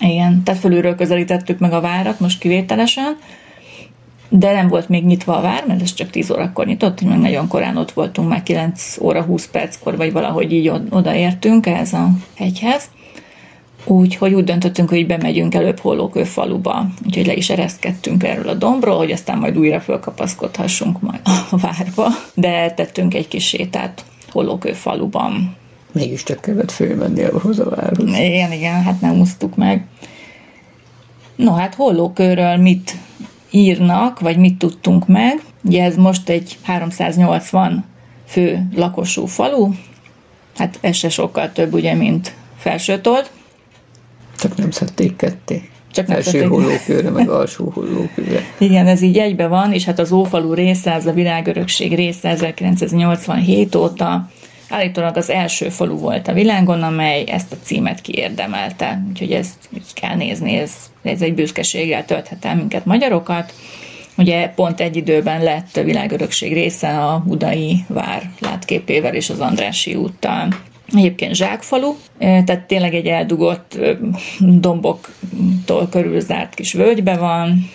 Igen, 0.00 0.42
tehát 0.42 0.60
fölülről 0.60 0.94
közelítettük 0.94 1.58
meg 1.58 1.72
a 1.72 1.80
várat, 1.80 2.20
most 2.20 2.38
kivételesen, 2.38 3.16
de 4.28 4.52
nem 4.52 4.68
volt 4.68 4.88
még 4.88 5.04
nyitva 5.04 5.36
a 5.36 5.40
vár, 5.40 5.64
mert 5.66 5.82
ez 5.82 5.94
csak 5.94 6.10
10 6.10 6.30
órakor 6.30 6.66
nyitott, 6.66 7.00
meg 7.00 7.18
nagyon 7.18 7.48
korán 7.48 7.76
ott 7.76 7.92
voltunk, 7.92 8.28
már 8.28 8.42
9 8.42 8.96
óra 9.00 9.22
20 9.22 9.46
perckor, 9.46 9.96
vagy 9.96 10.12
valahogy 10.12 10.52
így 10.52 10.72
odaértünk 10.90 11.66
ehhez 11.66 11.92
a 11.92 12.08
hegyhez. 12.34 12.90
Úgyhogy 13.84 14.34
úgy 14.34 14.44
döntöttünk, 14.44 14.88
hogy 14.88 15.06
bemegyünk 15.06 15.54
előbb 15.54 15.78
Hollókő 15.78 16.24
faluba. 16.24 16.86
Úgyhogy 17.06 17.26
le 17.26 17.34
is 17.34 17.50
ereszkedtünk 17.50 18.24
erről 18.24 18.48
a 18.48 18.54
dombról, 18.54 18.96
hogy 18.96 19.10
aztán 19.10 19.38
majd 19.38 19.58
újra 19.58 19.80
fölkapaszkodhassunk 19.80 21.00
majd 21.00 21.20
a 21.50 21.56
várba. 21.56 22.08
De 22.34 22.70
tettünk 22.70 23.14
egy 23.14 23.28
kis 23.28 23.46
sétát 23.46 24.04
Hollókő 24.34 24.72
faluban 24.72 25.56
mégiscsak 25.92 26.40
kellett 26.40 26.70
fölmenni 26.70 27.22
ahhoz 27.22 27.58
a 27.58 27.68
várhoz. 27.68 28.08
Igen, 28.08 28.52
igen, 28.52 28.82
hát 28.82 29.00
nem 29.00 29.20
úsztuk 29.20 29.56
meg. 29.56 29.86
No, 31.36 31.52
hát 31.52 31.74
hollókörről 31.74 32.56
mit 32.56 32.96
írnak, 33.50 34.20
vagy 34.20 34.36
mit 34.36 34.58
tudtunk 34.58 35.06
meg. 35.06 35.42
Ugye 35.64 35.84
ez 35.84 35.96
most 35.96 36.28
egy 36.28 36.58
380 36.62 37.84
fő 38.26 38.68
lakosú 38.74 39.26
falu, 39.26 39.72
hát 40.56 40.78
ez 40.80 40.96
se 40.96 41.08
sokkal 41.08 41.52
több, 41.52 41.72
ugye, 41.72 41.94
mint 41.94 42.34
Felsőtold. 42.56 43.30
Csak 44.38 44.56
nem 44.56 44.70
szedték 44.70 45.16
ketté. 45.16 45.68
Csak 45.94 46.10
Első 46.10 46.42
hollókőre, 46.42 47.10
meg 47.10 47.28
alsó 47.28 47.70
hollókőre. 47.74 48.40
Igen, 48.58 48.86
ez 48.86 49.02
így 49.02 49.18
egybe 49.18 49.46
van, 49.46 49.72
és 49.72 49.84
hát 49.84 49.98
az 49.98 50.12
Ófalu 50.12 50.54
része, 50.54 50.92
ez 50.92 51.06
a 51.06 51.12
világörökség 51.12 51.94
része 51.94 52.28
1987 52.28 53.74
óta 53.74 54.28
Állítólag 54.68 55.16
az 55.16 55.30
első 55.30 55.68
falu 55.68 55.98
volt 55.98 56.28
a 56.28 56.32
világon, 56.32 56.82
amely 56.82 57.24
ezt 57.26 57.52
a 57.52 57.56
címet 57.62 58.00
kiérdemelte. 58.00 59.02
Úgyhogy 59.08 59.32
ezt 59.32 59.68
így 59.74 59.92
kell 59.94 60.16
nézni, 60.16 60.56
ez, 60.56 60.72
ez 61.02 61.22
egy 61.22 61.34
büszkeséggel 61.34 62.04
tölthet 62.04 62.44
el 62.44 62.56
minket 62.56 62.84
magyarokat. 62.84 63.54
Ugye 64.16 64.48
pont 64.48 64.80
egy 64.80 64.96
időben 64.96 65.42
lett 65.42 65.76
a 65.76 65.82
világörökség 65.82 66.52
része 66.52 66.88
a 66.88 67.22
Budai 67.26 67.84
vár 67.88 68.30
látképével 68.40 69.14
és 69.14 69.30
az 69.30 69.40
Andrási 69.40 69.94
úttal. 69.94 70.48
Egyébként 70.96 71.34
zsákfalu, 71.34 71.94
tehát 72.18 72.66
tényleg 72.66 72.94
egy 72.94 73.06
eldugott 73.06 73.78
domboktól 74.38 75.88
körül 75.90 76.20
zárt 76.20 76.54
kis 76.54 76.72
völgybe 76.72 77.16
van, 77.16 77.70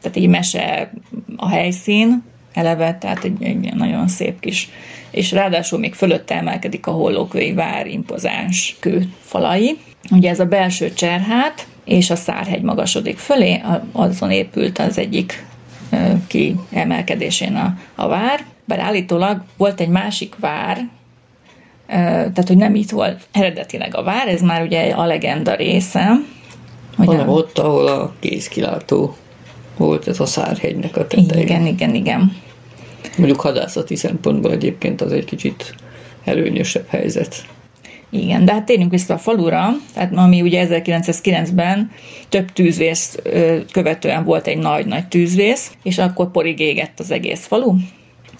tehát 0.00 0.16
egy 0.16 0.28
mese 0.28 0.92
a 1.36 1.48
helyszín 1.48 2.22
eleve, 2.52 2.98
tehát 3.00 3.24
egy, 3.24 3.42
egy 3.42 3.74
nagyon 3.74 4.08
szép 4.08 4.40
kis 4.40 4.68
és 5.10 5.32
ráadásul 5.32 5.78
még 5.78 5.94
fölötte 5.94 6.34
emelkedik 6.34 6.86
a 6.86 6.90
hollókői 6.90 7.52
vár 7.52 7.86
impozáns 7.86 8.76
kőfalai. 8.80 9.78
Ugye 10.10 10.30
ez 10.30 10.40
a 10.40 10.44
belső 10.44 10.92
cserhát, 10.92 11.66
és 11.84 12.10
a 12.10 12.16
Szárhegy 12.16 12.62
magasodik 12.62 13.18
fölé, 13.18 13.62
azon 13.92 14.30
épült 14.30 14.78
az 14.78 14.98
egyik 14.98 15.46
ki 16.26 16.56
emelkedésén 16.70 17.54
a, 17.54 17.78
a 17.94 18.08
vár, 18.08 18.44
bár 18.64 18.78
állítólag 18.78 19.42
volt 19.56 19.80
egy 19.80 19.88
másik 19.88 20.34
vár, 20.38 20.88
tehát 21.88 22.46
hogy 22.46 22.56
nem 22.56 22.74
itt 22.74 22.90
volt 22.90 23.28
eredetileg 23.32 23.96
a 23.96 24.02
vár, 24.02 24.28
ez 24.28 24.40
már 24.40 24.62
ugye 24.62 24.90
a 24.90 25.04
legenda 25.04 25.54
része. 25.54 26.20
Hanem 26.96 27.28
ott, 27.28 27.58
ahol 27.58 27.86
a 27.86 28.12
kézkilátó 28.20 29.16
volt 29.76 30.08
ez 30.08 30.20
a 30.20 30.26
Szárhegynek 30.26 30.96
a 30.96 31.06
tetején. 31.06 31.46
Igen, 31.46 31.66
igen, 31.66 31.94
igen. 31.94 32.36
Mondjuk 33.16 33.40
hadászati 33.40 33.96
szempontból 33.96 34.52
egyébként 34.52 35.00
az 35.00 35.12
egy 35.12 35.24
kicsit 35.24 35.74
előnyösebb 36.24 36.86
helyzet. 36.88 37.44
Igen, 38.10 38.44
de 38.44 38.52
hát 38.52 38.64
térjünk 38.64 38.90
vissza 38.90 39.14
a 39.14 39.18
falura, 39.18 39.68
tehát 39.94 40.16
ami 40.16 40.42
ugye 40.42 40.66
1909-ben 40.70 41.90
több 42.28 42.52
tűzvész 42.52 43.18
követően 43.72 44.24
volt 44.24 44.46
egy 44.46 44.58
nagy-nagy 44.58 45.08
tűzvész, 45.08 45.72
és 45.82 45.98
akkor 45.98 46.30
porig 46.30 46.60
égett 46.60 47.00
az 47.00 47.10
egész 47.10 47.46
falu. 47.46 47.74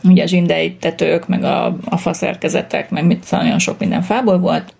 Ugye 0.05 0.23
a 0.23 0.27
zsindei 0.27 0.75
tetők, 0.75 1.29
meg 1.29 1.45
a, 1.45 1.77
a 1.85 1.97
faszerkezetek, 1.97 2.91
meg 2.91 3.05
mit, 3.05 3.25
szóval 3.25 3.45
nagyon 3.45 3.59
sok 3.59 3.79
minden 3.79 4.03
fából 4.03 4.39
volt, 4.39 4.75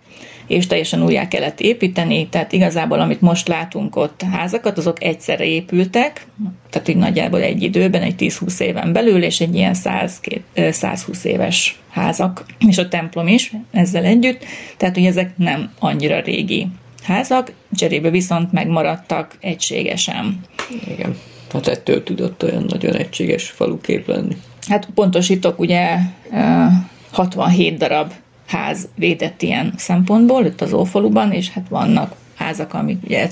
és 0.49 0.67
teljesen 0.67 1.03
újjá 1.03 1.27
kellett 1.27 1.59
építeni, 1.59 2.27
tehát 2.27 2.51
igazából 2.51 2.99
amit 2.99 3.21
most 3.21 3.47
látunk 3.47 3.95
ott 3.95 4.21
házakat, 4.21 4.77
azok 4.77 5.03
egyszerre 5.03 5.43
épültek, 5.43 6.25
tehát 6.69 6.87
így 6.87 6.95
nagyjából 6.95 7.41
egy 7.41 7.63
időben, 7.63 8.01
egy 8.01 8.15
10-20 8.17 8.59
éven 8.59 8.93
belül, 8.93 9.23
és 9.23 9.39
egy 9.39 9.55
ilyen 9.55 9.73
100, 9.73 10.21
120 10.55 11.23
éves 11.23 11.79
házak, 11.89 12.45
és 12.67 12.77
a 12.77 12.87
templom 12.87 13.27
is 13.27 13.53
ezzel 13.71 14.03
együtt, 14.03 14.45
tehát 14.77 14.95
hogy 14.95 15.05
ezek 15.05 15.37
nem 15.37 15.71
annyira 15.79 16.19
régi 16.21 16.67
házak, 17.03 17.51
cserébe 17.71 18.09
viszont 18.09 18.51
megmaradtak 18.51 19.37
egységesen. 19.39 20.39
Igen, 20.87 21.17
hát 21.51 21.67
ettől 21.67 22.03
tudott 22.03 22.43
olyan 22.43 22.65
nagyon 22.67 22.95
egységes 22.95 23.49
falukép 23.49 24.07
lenni. 24.07 24.35
Hát 24.69 24.87
pontosítok, 24.93 25.59
ugye 25.59 25.97
67 27.11 27.77
darab 27.77 28.11
ház 28.47 28.87
védett 28.95 29.41
ilyen 29.41 29.73
szempontból, 29.77 30.45
itt 30.45 30.61
az 30.61 30.73
Ófaluban, 30.73 31.31
és 31.31 31.49
hát 31.49 31.67
vannak 31.69 32.15
házak, 32.35 32.73
amik 32.73 33.03
ugye 33.03 33.29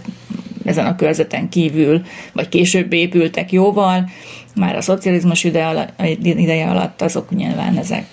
ezen 0.66 0.86
a 0.86 0.96
körzeten 0.96 1.50
kívül, 1.50 2.02
vagy 2.34 2.50
később 2.50 2.94
épültek 2.94 3.52
jóval, 3.52 4.10
már 4.56 4.76
a 4.76 4.82
szocializmus 4.82 5.44
ide 5.44 5.94
ideje 6.24 6.70
alatt 6.70 7.02
azok 7.02 7.30
nyilván 7.30 7.78
ezek 7.78 8.08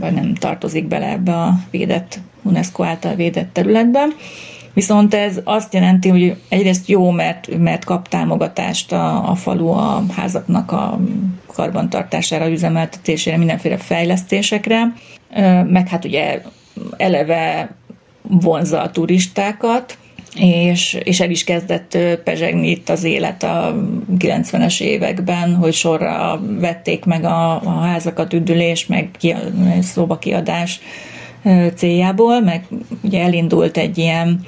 nem 0.00 0.34
tartozik 0.34 0.88
bele 0.88 1.06
ebbe 1.10 1.32
a 1.32 1.54
védett, 1.70 2.20
UNESCO 2.42 2.82
által 2.82 3.14
védett 3.14 3.52
területbe. 3.52 4.06
Viszont 4.72 5.14
ez 5.14 5.40
azt 5.44 5.74
jelenti, 5.74 6.08
hogy 6.08 6.36
egyrészt 6.48 6.88
jó, 6.88 7.10
mert, 7.10 7.58
mert 7.58 7.84
kap 7.84 8.08
támogatást 8.08 8.92
a, 8.92 9.30
a 9.30 9.34
falu 9.34 9.68
a 9.68 10.04
házaknak 10.16 10.72
a 10.72 11.00
karbantartására, 11.54 12.50
üzemeltetésére, 12.50 13.36
mindenféle 13.36 13.76
fejlesztésekre, 13.76 14.92
meg 15.68 15.88
hát 15.88 16.04
ugye 16.04 16.42
eleve 16.96 17.74
vonza 18.22 18.82
a 18.82 18.90
turistákat, 18.90 19.98
és, 20.34 20.98
és 21.04 21.20
el 21.20 21.30
is 21.30 21.44
kezdett 21.44 21.98
pezsegni 22.24 22.70
itt 22.70 22.88
az 22.88 23.04
élet 23.04 23.42
a 23.42 23.76
90-es 24.18 24.80
években, 24.80 25.54
hogy 25.54 25.72
sorra 25.72 26.40
vették 26.58 27.04
meg 27.04 27.24
a, 27.24 27.62
a 27.62 27.80
házakat 27.80 28.32
üdülés, 28.32 28.86
meg 28.86 29.10
ki, 29.18 29.34
szóba 29.80 30.18
kiadás 30.18 30.80
céljából, 31.74 32.40
meg 32.40 32.66
ugye 33.02 33.22
elindult 33.22 33.76
egy 33.76 33.98
ilyen 33.98 34.40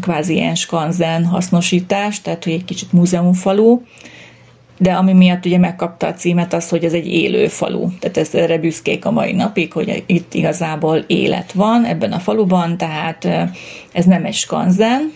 kvázi 0.00 0.34
ilyen 0.34 0.54
skanzen 0.54 1.24
hasznosítás, 1.24 2.20
tehát 2.20 2.44
hogy 2.44 2.52
egy 2.52 2.64
kicsit 2.64 2.92
múzeumfalú, 2.92 3.82
de 4.78 4.92
ami 4.92 5.12
miatt 5.12 5.46
ugye 5.46 5.58
megkapta 5.58 6.06
a 6.06 6.14
címet 6.14 6.52
az, 6.52 6.68
hogy 6.68 6.84
ez 6.84 6.92
egy 6.92 7.06
élő 7.06 7.46
falu. 7.46 7.88
Tehát 7.98 8.16
ez 8.16 8.34
erre 8.34 8.58
büszkék 8.58 9.04
a 9.04 9.10
mai 9.10 9.32
napig, 9.32 9.72
hogy 9.72 10.04
itt 10.06 10.34
igazából 10.34 11.04
élet 11.06 11.52
van 11.52 11.84
ebben 11.84 12.12
a 12.12 12.18
faluban, 12.18 12.76
tehát 12.76 13.28
ez 13.92 14.04
nem 14.04 14.24
egy 14.24 14.34
skanzen, 14.34 15.12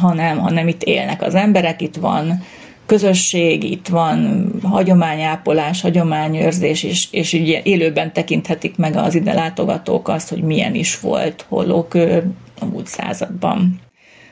hanem, 0.00 0.38
hanem 0.38 0.68
itt 0.68 0.82
élnek 0.82 1.22
az 1.22 1.34
emberek, 1.34 1.82
itt 1.82 1.96
van 1.96 2.42
közösség, 2.86 3.64
itt 3.64 3.88
van 3.88 4.50
hagyományápolás, 4.62 5.80
hagyományőrzés, 5.80 6.82
és, 6.82 7.08
és 7.10 7.32
ugye 7.32 7.60
élőben 7.62 8.12
tekinthetik 8.12 8.76
meg 8.76 8.96
az 8.96 9.14
ide 9.14 9.32
látogatók 9.32 10.08
azt, 10.08 10.28
hogy 10.28 10.42
milyen 10.42 10.74
is 10.74 11.00
volt 11.00 11.44
hollókő 11.48 12.32
a 12.60 12.64
múlt 12.64 12.86
században. 12.86 13.80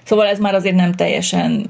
Szóval 0.05 0.27
ez 0.27 0.39
már 0.39 0.55
azért 0.55 0.75
nem 0.75 0.93
teljesen 0.93 1.67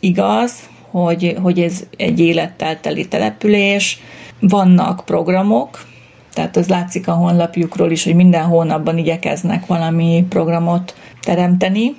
igaz, 0.00 0.52
hogy, 0.92 1.36
hogy 1.42 1.60
ez 1.60 1.82
egy 1.96 2.20
élettel 2.20 2.80
teli 2.80 3.08
település, 3.08 4.00
vannak 4.40 5.04
programok, 5.04 5.84
tehát 6.34 6.56
az 6.56 6.68
látszik 6.68 7.08
a 7.08 7.12
honlapjukról 7.12 7.90
is, 7.90 8.04
hogy 8.04 8.14
minden 8.14 8.44
hónapban 8.44 8.98
igyekeznek 8.98 9.66
valami 9.66 10.26
programot 10.28 10.94
teremteni, 11.20 11.94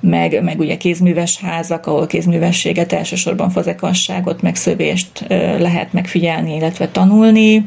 meg, 0.00 0.42
meg 0.42 0.58
ugye 0.58 0.76
kézműves 0.76 1.40
házak, 1.40 1.86
ahol 1.86 2.06
kézművességet, 2.06 2.92
elsősorban 2.92 3.50
fazekasságot, 3.50 4.42
meg 4.42 4.56
szövést 4.56 5.24
lehet 5.58 5.92
megfigyelni, 5.92 6.54
illetve 6.54 6.88
tanulni, 6.88 7.66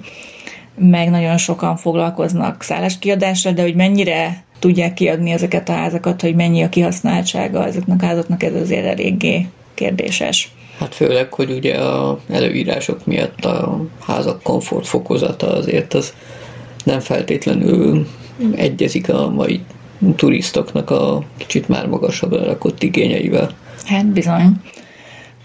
meg 0.76 1.10
nagyon 1.10 1.38
sokan 1.38 1.78
foglalkoznak 1.78 2.64
szálláskiadással, 2.64 3.52
de 3.52 3.62
hogy 3.62 3.76
mennyire 3.76 4.44
tudják 4.60 4.94
kiadni 4.94 5.32
ezeket 5.32 5.70
a 5.70 5.74
házakat, 5.74 6.22
hogy 6.22 6.36
mennyi 6.36 6.64
a 6.64 6.70
kihasználtsága 6.70 7.66
ezeknek 7.66 8.02
a 8.02 8.06
házaknak, 8.06 8.44
ez 8.44 8.54
azért 8.54 8.86
eléggé 8.86 9.48
kérdéses. 9.74 10.52
Hát 10.78 10.96
főleg, 10.96 11.34
hogy 11.34 11.52
ugye 11.52 11.76
a 11.76 12.20
előírások 12.30 13.06
miatt 13.06 13.46
a 13.46 13.82
házak 14.00 14.42
komfort 14.44 14.88
fokozata 14.88 15.54
azért 15.54 15.94
az 15.94 16.14
nem 16.84 17.00
feltétlenül 17.00 18.08
egyezik 18.56 19.10
a 19.10 19.30
mai 19.30 19.62
turistoknak 20.16 20.90
a 20.90 21.24
kicsit 21.38 21.68
már 21.68 21.88
magasabbra 21.88 22.44
rakott 22.46 22.84
igényeivel. 22.84 23.56
Hát 23.86 24.06
bizony. 24.06 24.52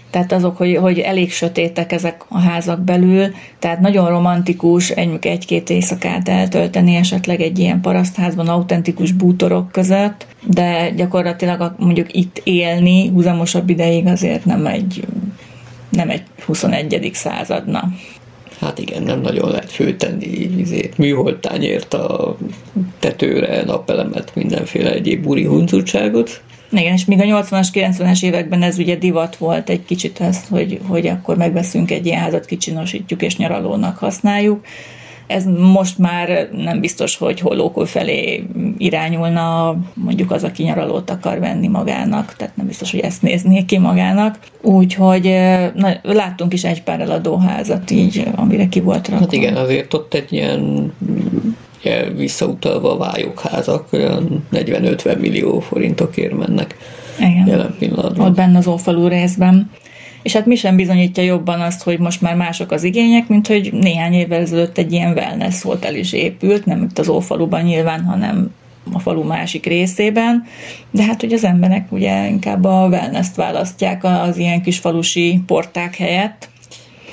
Tehát 0.09 0.31
azok, 0.31 0.57
hogy, 0.57 0.75
hogy 0.75 0.99
elég 0.99 1.31
sötétek 1.31 1.91
ezek 1.91 2.25
a 2.27 2.39
házak 2.39 2.81
belül, 2.81 3.27
tehát 3.59 3.79
nagyon 3.79 4.09
romantikus 4.09 4.89
egy, 4.89 5.17
egy-két 5.21 5.69
éjszakát 5.69 6.29
eltölteni 6.29 6.95
esetleg 6.95 7.41
egy 7.41 7.59
ilyen 7.59 7.81
parasztházban, 7.81 8.47
autentikus 8.47 9.11
bútorok 9.11 9.71
között, 9.71 10.27
de 10.43 10.89
gyakorlatilag 10.89 11.75
mondjuk 11.77 12.13
itt 12.13 12.41
élni 12.43 13.07
húzamosabb 13.07 13.69
ideig 13.69 14.07
azért 14.07 14.45
nem 14.45 14.65
egy, 14.65 15.05
nem 15.89 16.09
egy 16.09 16.23
21. 16.45 17.09
századna. 17.13 17.83
Hát 18.59 18.79
igen, 18.79 19.03
nem 19.03 19.21
nagyon 19.21 19.49
lehet 19.49 19.71
főtenni 19.71 20.25
izét, 20.57 20.97
műholdtányért 20.97 21.93
a 21.93 22.37
tetőre, 22.99 23.63
napelemet, 23.63 24.31
mindenféle 24.35 24.91
egyéb 24.91 25.23
buri 25.23 25.45
huncutságot. 25.45 26.41
Igen, 26.71 26.93
és 26.93 27.05
még 27.05 27.19
a 27.19 27.23
80-as, 27.23 27.67
90-es 27.73 28.23
években 28.23 28.61
ez 28.61 28.77
ugye 28.77 28.95
divat 28.95 29.35
volt 29.35 29.69
egy 29.69 29.85
kicsit 29.85 30.21
ez, 30.21 30.47
hogy, 30.49 30.79
hogy 30.87 31.07
akkor 31.07 31.37
megveszünk 31.37 31.91
egy 31.91 32.05
ilyen 32.05 32.21
házat, 32.21 32.45
kicsinosítjuk 32.45 33.21
és 33.21 33.37
nyaralónak 33.37 33.97
használjuk. 33.97 34.65
Ez 35.27 35.45
most 35.45 35.97
már 35.97 36.49
nem 36.51 36.79
biztos, 36.79 37.17
hogy 37.17 37.39
hollókul 37.39 37.85
felé 37.85 38.45
irányulna 38.77 39.75
mondjuk 39.93 40.31
az, 40.31 40.43
aki 40.43 40.63
nyaralót 40.63 41.09
akar 41.09 41.39
venni 41.39 41.67
magának, 41.67 42.35
tehát 42.35 42.55
nem 42.55 42.65
biztos, 42.65 42.91
hogy 42.91 42.99
ezt 42.99 43.21
nézné 43.21 43.65
ki 43.65 43.77
magának. 43.77 44.39
Úgyhogy 44.61 45.23
na, 45.75 45.89
láttunk 46.01 46.53
is 46.53 46.63
egy 46.63 46.83
pár 46.83 46.99
eladóházat 46.99 47.91
így, 47.91 48.27
amire 48.35 48.67
ki 48.67 48.79
volt 48.79 49.07
rakva. 49.07 49.23
Hát 49.23 49.33
igen, 49.33 49.55
azért 49.55 49.93
ott 49.93 50.13
egy 50.13 50.33
ilyen 50.33 50.91
ugye 51.79 52.09
visszautalva 52.09 52.91
a 52.91 52.97
vályokházak 52.97 53.93
olyan 53.93 54.47
40-50 54.51 55.19
millió 55.19 55.59
forintokért 55.59 56.37
mennek 56.37 56.77
Igen. 57.19 57.47
jelen 57.47 57.75
pillanatban. 57.79 58.27
Ott 58.27 58.35
benne 58.35 58.57
az 58.57 58.67
ófalú 58.67 59.07
részben. 59.07 59.71
És 60.21 60.33
hát 60.33 60.45
mi 60.45 60.55
sem 60.55 60.75
bizonyítja 60.75 61.23
jobban 61.23 61.61
azt, 61.61 61.83
hogy 61.83 61.99
most 61.99 62.21
már 62.21 62.35
mások 62.35 62.71
az 62.71 62.83
igények, 62.83 63.27
mint 63.27 63.47
hogy 63.47 63.73
néhány 63.73 64.13
évvel 64.13 64.41
ezelőtt 64.41 64.77
egy 64.77 64.91
ilyen 64.91 65.11
wellness 65.11 65.61
hotel 65.61 65.95
is 65.95 66.13
épült, 66.13 66.65
nem 66.65 66.83
itt 66.83 66.99
az 66.99 67.09
Ófaluban 67.09 67.61
nyilván, 67.61 68.03
hanem 68.03 68.53
a 68.93 68.99
falu 68.99 69.23
másik 69.23 69.65
részében, 69.65 70.43
de 70.91 71.03
hát 71.03 71.21
hogy 71.21 71.33
az 71.33 71.43
emberek 71.43 71.91
ugye 71.91 72.27
inkább 72.27 72.63
a 72.63 72.87
wellness-t 72.87 73.35
választják 73.35 74.03
az 74.03 74.37
ilyen 74.37 74.61
kis 74.61 74.77
falusi 74.77 75.41
porták 75.45 75.95
helyett, 75.95 76.49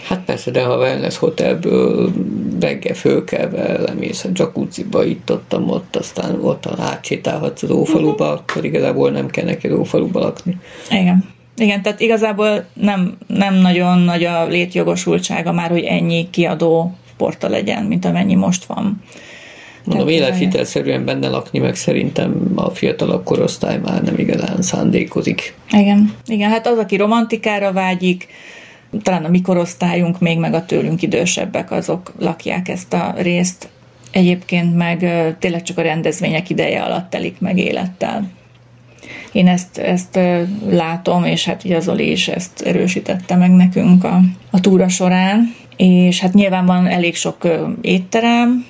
Hát 0.07 0.21
persze, 0.25 0.51
de 0.51 0.65
ha 0.65 0.77
wellness 0.77 1.17
hotelből 1.17 2.13
reggel 2.61 2.95
fölkelve 2.95 3.79
lemész 3.81 4.25
a 4.25 4.29
jacuzziba, 4.33 5.05
itt 5.05 5.33
ott, 5.33 5.57
ott, 5.67 5.97
aztán 5.97 6.39
ott 6.41 6.67
átsétálhatsz 6.79 7.63
az 7.63 7.71
ófaluba, 7.71 8.25
uh-huh. 8.25 8.41
akkor 8.41 8.65
igazából 8.65 9.11
nem 9.11 9.27
kell 9.27 9.45
neked 9.45 9.73
ófaluba 9.73 10.21
lakni. 10.21 10.57
Igen. 10.91 11.35
Igen, 11.57 11.83
tehát 11.83 12.01
igazából 12.01 12.67
nem, 12.73 13.17
nem 13.27 13.55
nagyon 13.55 13.99
nagy 13.99 14.25
a 14.25 14.47
létjogosultsága 14.47 15.53
már, 15.53 15.71
hogy 15.71 15.85
ennyi 15.85 16.31
kiadó 16.31 16.95
porta 17.17 17.49
legyen, 17.49 17.85
mint 17.85 18.05
amennyi 18.05 18.35
most 18.35 18.65
van. 18.65 19.03
Mondom, 19.85 20.09
élethitelszerűen 20.09 21.05
benne 21.05 21.29
lakni, 21.29 21.59
meg 21.59 21.75
szerintem 21.75 22.53
a 22.55 22.71
fiatalabb 22.71 23.25
korosztály 23.25 23.79
már 23.79 24.03
nem 24.03 24.19
igazán 24.19 24.63
szándékozik. 24.63 25.55
Igen, 25.71 26.15
igen, 26.27 26.51
hát 26.51 26.67
az, 26.67 26.79
aki 26.79 26.97
romantikára 26.97 27.73
vágyik, 27.73 28.27
talán 29.03 29.25
a 29.25 29.29
mikorosztályunk, 29.29 30.21
még 30.21 30.39
meg 30.39 30.55
a 30.55 30.65
tőlünk 30.65 31.03
idősebbek, 31.03 31.71
azok 31.71 32.13
lakják 32.19 32.69
ezt 32.69 32.93
a 32.93 33.15
részt. 33.17 33.69
Egyébként 34.11 34.77
meg 34.77 34.99
tényleg 35.39 35.63
csak 35.63 35.79
a 35.79 35.83
rendezvények 35.83 36.51
ideje 36.51 36.83
alatt 36.83 37.11
telik 37.11 37.41
meg 37.41 37.59
élettel. 37.59 38.31
Én 39.33 39.49
ezt, 39.49 39.79
ezt 39.79 40.19
látom, 40.69 41.25
és 41.25 41.45
hát 41.45 41.65
ugye 41.65 41.77
az 41.77 41.89
Oli 41.89 42.11
is 42.11 42.29
ezt 42.29 42.61
erősítette 42.61 43.37
meg 43.37 43.51
nekünk 43.51 44.05
a, 44.05 44.21
a 44.51 44.61
túra 44.61 44.89
során, 44.89 45.55
és 45.77 46.21
hát 46.21 46.33
nyilván 46.33 46.67
van 46.67 46.87
elég 46.87 47.15
sok 47.15 47.49
étterem, 47.81 48.67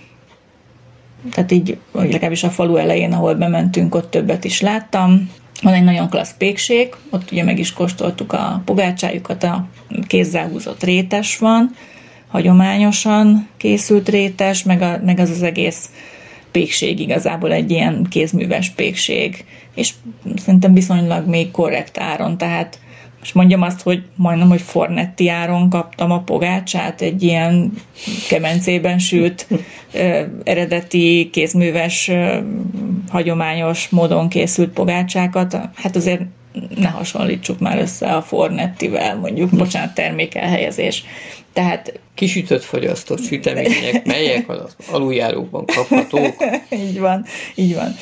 tehát 1.33 1.53
így, 1.53 1.79
legalábbis 1.93 2.43
a 2.43 2.51
falu 2.51 2.77
elején, 2.77 3.13
ahol 3.13 3.35
bementünk, 3.35 3.95
ott 3.95 4.11
többet 4.11 4.45
is 4.45 4.61
láttam, 4.61 5.31
van 5.63 5.75
egy 5.75 5.85
nagyon 5.85 6.09
klassz 6.09 6.35
pékség, 6.39 6.95
ott 7.11 7.31
ugye 7.33 7.45
meg 7.45 7.59
is 7.59 7.73
kóstoltuk 7.73 8.33
a 8.33 8.63
pogácsájukat, 8.65 9.43
a 9.43 9.67
kézzel 10.07 10.49
húzott 10.49 10.83
rétes 10.83 11.39
van, 11.39 11.71
hagyományosan 12.29 13.49
készült 13.57 14.09
rétes, 14.09 14.63
meg, 14.63 14.83
a, 14.83 15.01
meg 15.05 15.19
az 15.19 15.31
az 15.31 15.43
egész 15.43 15.91
pékség 16.51 17.01
igazából 17.01 17.53
egy 17.53 17.71
ilyen 17.71 18.07
kézműves 18.11 18.71
pékség, 18.71 19.45
és 19.75 19.93
szerintem 20.37 20.75
viszonylag 20.75 21.27
még 21.27 21.51
korrekt 21.51 21.99
áron, 21.99 22.39
tehát 22.39 22.79
és 23.27 23.33
mondjam 23.33 23.63
azt, 23.63 23.83
hogy 23.83 24.03
majdnem, 24.15 24.49
hogy 24.49 24.61
Fornetti 24.61 25.29
áron 25.29 25.71
kaptam 25.71 26.11
a 26.11 26.21
pogácsát, 26.21 27.01
egy 27.01 27.23
ilyen 27.23 27.73
kemencében 28.29 28.99
sült 28.99 29.47
ö, 29.93 30.23
eredeti 30.45 31.31
kézműves, 31.33 32.09
ö, 32.09 32.39
hagyományos 33.09 33.89
módon 33.89 34.29
készült 34.29 34.71
pogácsákat. 34.71 35.59
Hát 35.75 35.97
azért 35.97 36.21
ne 36.77 36.89
hasonlítsuk 36.89 37.59
már 37.59 37.79
össze 37.79 38.07
a 38.07 38.23
Fornettivel, 38.23 39.17
mondjuk, 39.17 39.51
bocsánat, 39.51 39.95
termékelhelyezés. 39.95 41.05
Tehát 41.53 42.01
kisütött 42.15 42.65
fogyasztott 42.65 43.23
sütemények, 43.23 44.05
melyek 44.05 44.49
az 44.49 44.77
aluljárókban 44.91 45.65
kaphatók. 45.65 46.35
így 46.89 46.99
van, 46.99 47.25
így 47.55 47.75
van. 47.75 47.95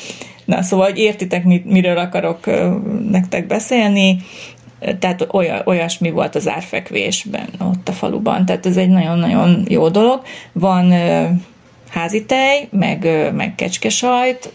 Na, 0.44 0.62
szóval, 0.62 0.87
hogy 0.87 0.98
értitek, 0.98 1.44
miről 1.64 1.98
akarok 1.98 2.46
nektek 3.10 3.46
beszélni 3.46 4.16
tehát 4.98 5.26
olyasmi 5.64 6.10
volt 6.10 6.34
az 6.34 6.48
árfekvésben 6.48 7.48
ott 7.60 7.88
a 7.88 7.92
faluban, 7.92 8.46
tehát 8.46 8.66
ez 8.66 8.76
egy 8.76 8.88
nagyon-nagyon 8.88 9.64
jó 9.68 9.88
dolog. 9.88 10.22
Van 10.52 10.92
házi 11.90 12.24
tej, 12.24 12.68
meg, 12.70 13.30
meg 13.34 13.54
kecskesajt, 13.54 14.52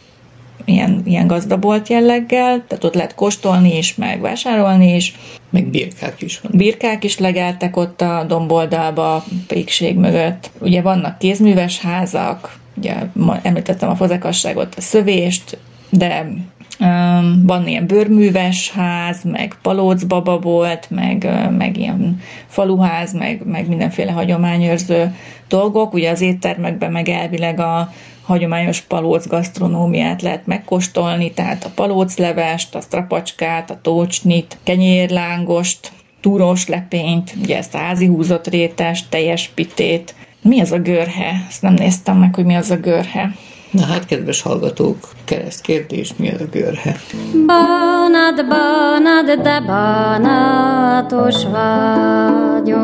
ilyen, 0.65 1.01
ilyen 1.05 1.27
gazdabolt 1.27 1.87
jelleggel, 1.87 2.63
tehát 2.67 2.83
ott 2.83 2.93
lehet 2.93 3.15
kóstolni 3.15 3.77
is, 3.77 3.95
meg 3.95 4.21
vásárolni 4.21 4.95
is. 4.95 5.15
Meg 5.49 5.65
birkák 5.65 6.21
is 6.21 6.39
van. 6.39 6.51
Birkák 6.55 7.03
is 7.03 7.17
legeltek 7.17 7.77
ott 7.77 8.01
a 8.01 8.25
domboldalba, 8.27 9.15
a 9.15 9.23
pékség 9.47 9.95
mögött. 9.95 10.49
Ugye 10.59 10.81
vannak 10.81 11.17
kézműves 11.17 11.79
házak, 11.79 12.57
ugye 12.77 12.95
említettem 13.41 13.89
a 13.89 13.95
fozekasságot, 13.95 14.75
a 14.77 14.81
szövést, 14.81 15.57
de 15.89 16.27
van 17.43 17.67
ilyen 17.67 17.87
bőrműves 17.87 18.71
ház, 18.71 19.23
meg 19.23 19.57
palócbaba 19.61 20.39
volt, 20.39 20.89
meg, 20.89 21.29
meg 21.57 21.77
ilyen 21.77 22.21
faluház, 22.47 23.13
meg, 23.13 23.41
meg 23.45 23.67
mindenféle 23.67 24.11
hagyományőrző 24.11 25.15
dolgok. 25.47 25.93
Ugye 25.93 26.09
az 26.11 26.21
éttermekben 26.21 26.91
meg 26.91 27.09
elvileg 27.09 27.59
a 27.59 27.91
hagyományos 28.21 28.81
palóc 28.81 29.27
gasztronómiát 29.27 30.21
lehet 30.21 30.45
megkóstolni, 30.45 31.31
tehát 31.31 31.63
a 31.63 31.71
palóclevest, 31.75 32.75
a 32.75 32.81
strapacskát, 32.81 33.71
a 33.71 33.79
tócsnit, 33.81 34.57
kenyérlángost, 34.63 35.91
túros 36.21 36.67
lepényt, 36.67 37.33
ugye 37.41 37.57
ezt 37.57 37.75
a 37.75 37.77
házi 37.77 38.05
húzott 38.05 38.47
rétest, 38.47 39.09
teljes 39.09 39.51
pitét. 39.55 40.15
Mi 40.41 40.59
az 40.59 40.71
a 40.71 40.79
görhe? 40.79 41.45
Ezt 41.49 41.61
nem 41.61 41.73
néztem 41.73 42.17
meg, 42.17 42.35
hogy 42.35 42.45
mi 42.45 42.55
az 42.55 42.71
a 42.71 42.77
görhe. 42.77 43.31
Na 43.71 43.85
hát, 43.85 44.05
kedves 44.05 44.41
hallgatók, 44.41 44.97
kereszt 45.25 45.61
kérdés, 45.61 46.13
mi 46.17 46.29
az 46.29 46.41
a 46.41 46.45
görhe? 46.51 46.95
Banat, 47.45 48.47
banat, 48.47 49.41
de 49.41 49.61
banatos 49.61 51.43
vagyok, 51.43 52.77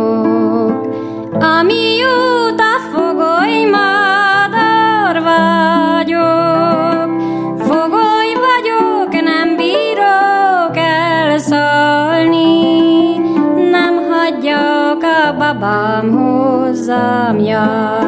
amióta 1.31 2.79
fogoly 2.91 3.63
madar 3.71 5.21
vagyok. 5.23 7.09
Fogoly 7.57 8.33
vagyok, 8.33 9.21
nem 9.23 9.55
bírok 9.55 10.77
elszalni, 10.77 11.97
nem 13.71 13.97
hagyjak 14.09 15.03
a 15.03 15.35
babám 15.37 16.11
hozzám 16.11 17.39
járni 17.39 18.04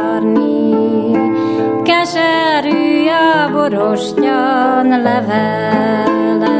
keserű 2.07 3.07
a 3.07 3.49
borostyan 3.51 4.87
levele. 5.01 6.55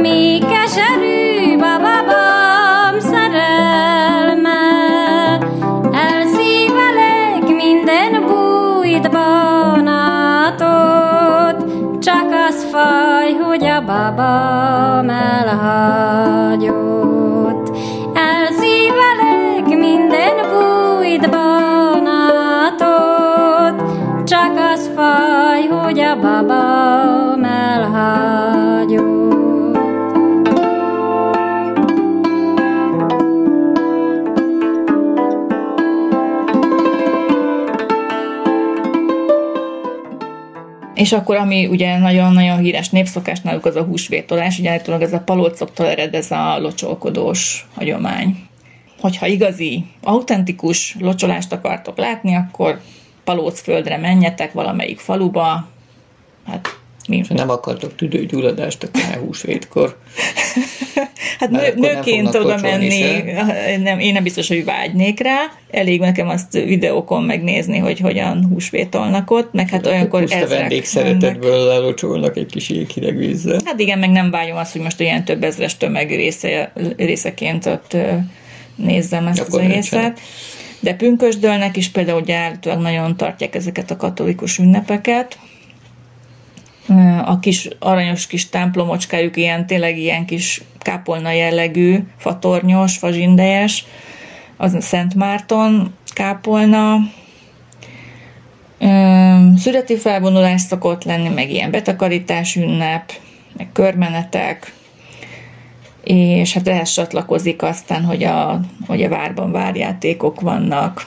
Mi 0.00 0.38
keserű 0.38 1.58
a 1.58 1.78
babám 1.78 3.00
szerelme, 3.00 4.58
elszívelek 5.92 7.46
minden 7.56 8.24
bújt 8.26 9.10
banátot, 9.10 10.56
csak 12.00 12.26
az 12.48 12.66
faj, 12.70 13.32
hogy 13.32 13.64
a 13.64 13.80
babám 13.80 15.10
elhagyott. 15.10 16.85
Babám 26.42 27.44
elhagyott. 27.44 29.24
És 40.94 41.12
akkor, 41.12 41.36
ami 41.36 41.66
ugye 41.66 41.98
nagyon-nagyon 41.98 42.58
híres 42.58 42.90
népszokás 42.90 43.40
náluk, 43.40 43.64
az 43.64 43.76
a 43.76 43.82
húsvétolás, 43.82 44.58
ugye 44.58 44.70
állítólag 44.70 45.02
ez 45.02 45.12
a 45.12 45.20
palócoktól 45.20 45.86
ered 45.86 46.14
ez 46.14 46.30
a 46.30 46.58
locsolkodós 46.58 47.66
hagyomány. 47.74 48.36
Hogyha 49.00 49.26
igazi, 49.26 49.84
autentikus 50.02 50.96
locsolást 51.00 51.52
akartok 51.52 51.98
látni, 51.98 52.34
akkor 52.34 52.80
palócföldre 53.24 53.96
menjetek 53.96 54.52
valamelyik 54.52 54.98
faluba, 54.98 55.66
hát? 56.46 56.78
És 57.08 57.28
nem 57.28 57.50
akartok 57.50 57.94
tüdőgyulladást 57.94 58.88
a 58.92 59.16
húsvétkor. 59.18 59.96
hát 61.38 61.50
nő, 61.50 61.72
nőként 61.76 62.34
oda 62.34 62.58
menni, 62.60 63.22
nem, 63.82 63.98
én 63.98 64.12
nem 64.12 64.22
biztos, 64.22 64.48
hogy 64.48 64.64
vágynék 64.64 65.20
rá. 65.20 65.38
Elég 65.70 66.00
nekem 66.00 66.28
azt 66.28 66.52
videókon 66.52 67.22
megnézni, 67.22 67.78
hogy 67.78 68.00
hogyan 68.00 68.46
húsvétolnak 68.52 69.30
ott, 69.30 69.52
meg 69.52 69.68
hát 69.68 69.86
olyankor 69.86 70.22
ezrek 70.22 70.48
vendég 70.48 70.84
szeretetből 70.84 71.66
lelocsolnak 71.66 72.36
egy 72.36 72.46
kis 72.46 72.70
éghideg 72.70 73.16
vízzel. 73.16 73.60
Hát 73.64 73.80
igen, 73.80 73.98
meg 73.98 74.10
nem 74.10 74.30
vágyom 74.30 74.56
azt, 74.56 74.72
hogy 74.72 74.80
most 74.80 75.00
ilyen 75.00 75.24
több 75.24 75.42
ezres 75.42 75.76
tömeg 75.76 76.08
része, 76.08 76.72
részeként 76.96 77.66
ott 77.66 77.96
nézzem 78.76 79.26
ezt 79.26 79.40
Akkor 79.40 79.60
az 79.60 79.70
egészet. 79.70 80.00
Nincsen. 80.00 80.14
De 80.80 80.94
pünkösdölnek 80.94 81.76
is 81.76 81.88
például 81.88 82.20
ugye 82.20 82.36
állítólag 82.36 82.80
nagyon 82.80 83.16
tartják 83.16 83.54
ezeket 83.54 83.90
a 83.90 83.96
katolikus 83.96 84.58
ünnepeket. 84.58 85.38
A 87.24 87.38
kis 87.38 87.68
aranyos 87.78 88.26
kis 88.26 88.48
templomocskájuk 88.48 89.36
ilyen 89.36 89.66
tényleg 89.66 89.98
ilyen 89.98 90.24
kis 90.24 90.62
kápolna 90.78 91.30
jellegű, 91.30 91.98
fatornyos, 92.18 92.96
fazsindejes, 92.96 93.84
az 94.56 94.76
Szent 94.80 95.14
Márton 95.14 95.94
kápolna, 96.14 96.98
születi 99.56 99.96
felvonulás 99.96 100.60
szokott 100.60 101.04
lenni, 101.04 101.28
meg 101.28 101.50
ilyen 101.50 101.70
betakarítás 101.70 102.56
ünnep, 102.56 103.12
meg 103.56 103.68
körmenetek, 103.72 104.72
és 106.04 106.52
hát 106.52 106.68
ehhez 106.68 106.90
csatlakozik 106.90 107.62
aztán, 107.62 108.04
hogy 108.04 108.22
a, 108.22 108.60
hogy 108.86 109.02
a 109.02 109.08
várban 109.08 109.52
várjátékok 109.52 110.40
vannak, 110.40 111.06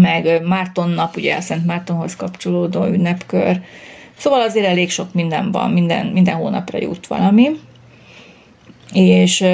meg 0.00 0.42
Márton 0.46 0.90
nap, 0.90 1.16
ugye 1.16 1.36
a 1.36 1.40
Szent 1.40 1.66
Mártonhoz 1.66 2.16
kapcsolódó 2.16 2.84
ünnepkör. 2.84 3.60
Szóval 4.18 4.40
azért 4.40 4.66
elég 4.66 4.90
sok 4.90 5.14
minden 5.14 5.50
van, 5.50 5.70
minden, 5.70 6.06
minden 6.06 6.34
hónapra 6.34 6.78
jut 6.80 7.06
valami. 7.06 7.48
És 8.92 9.44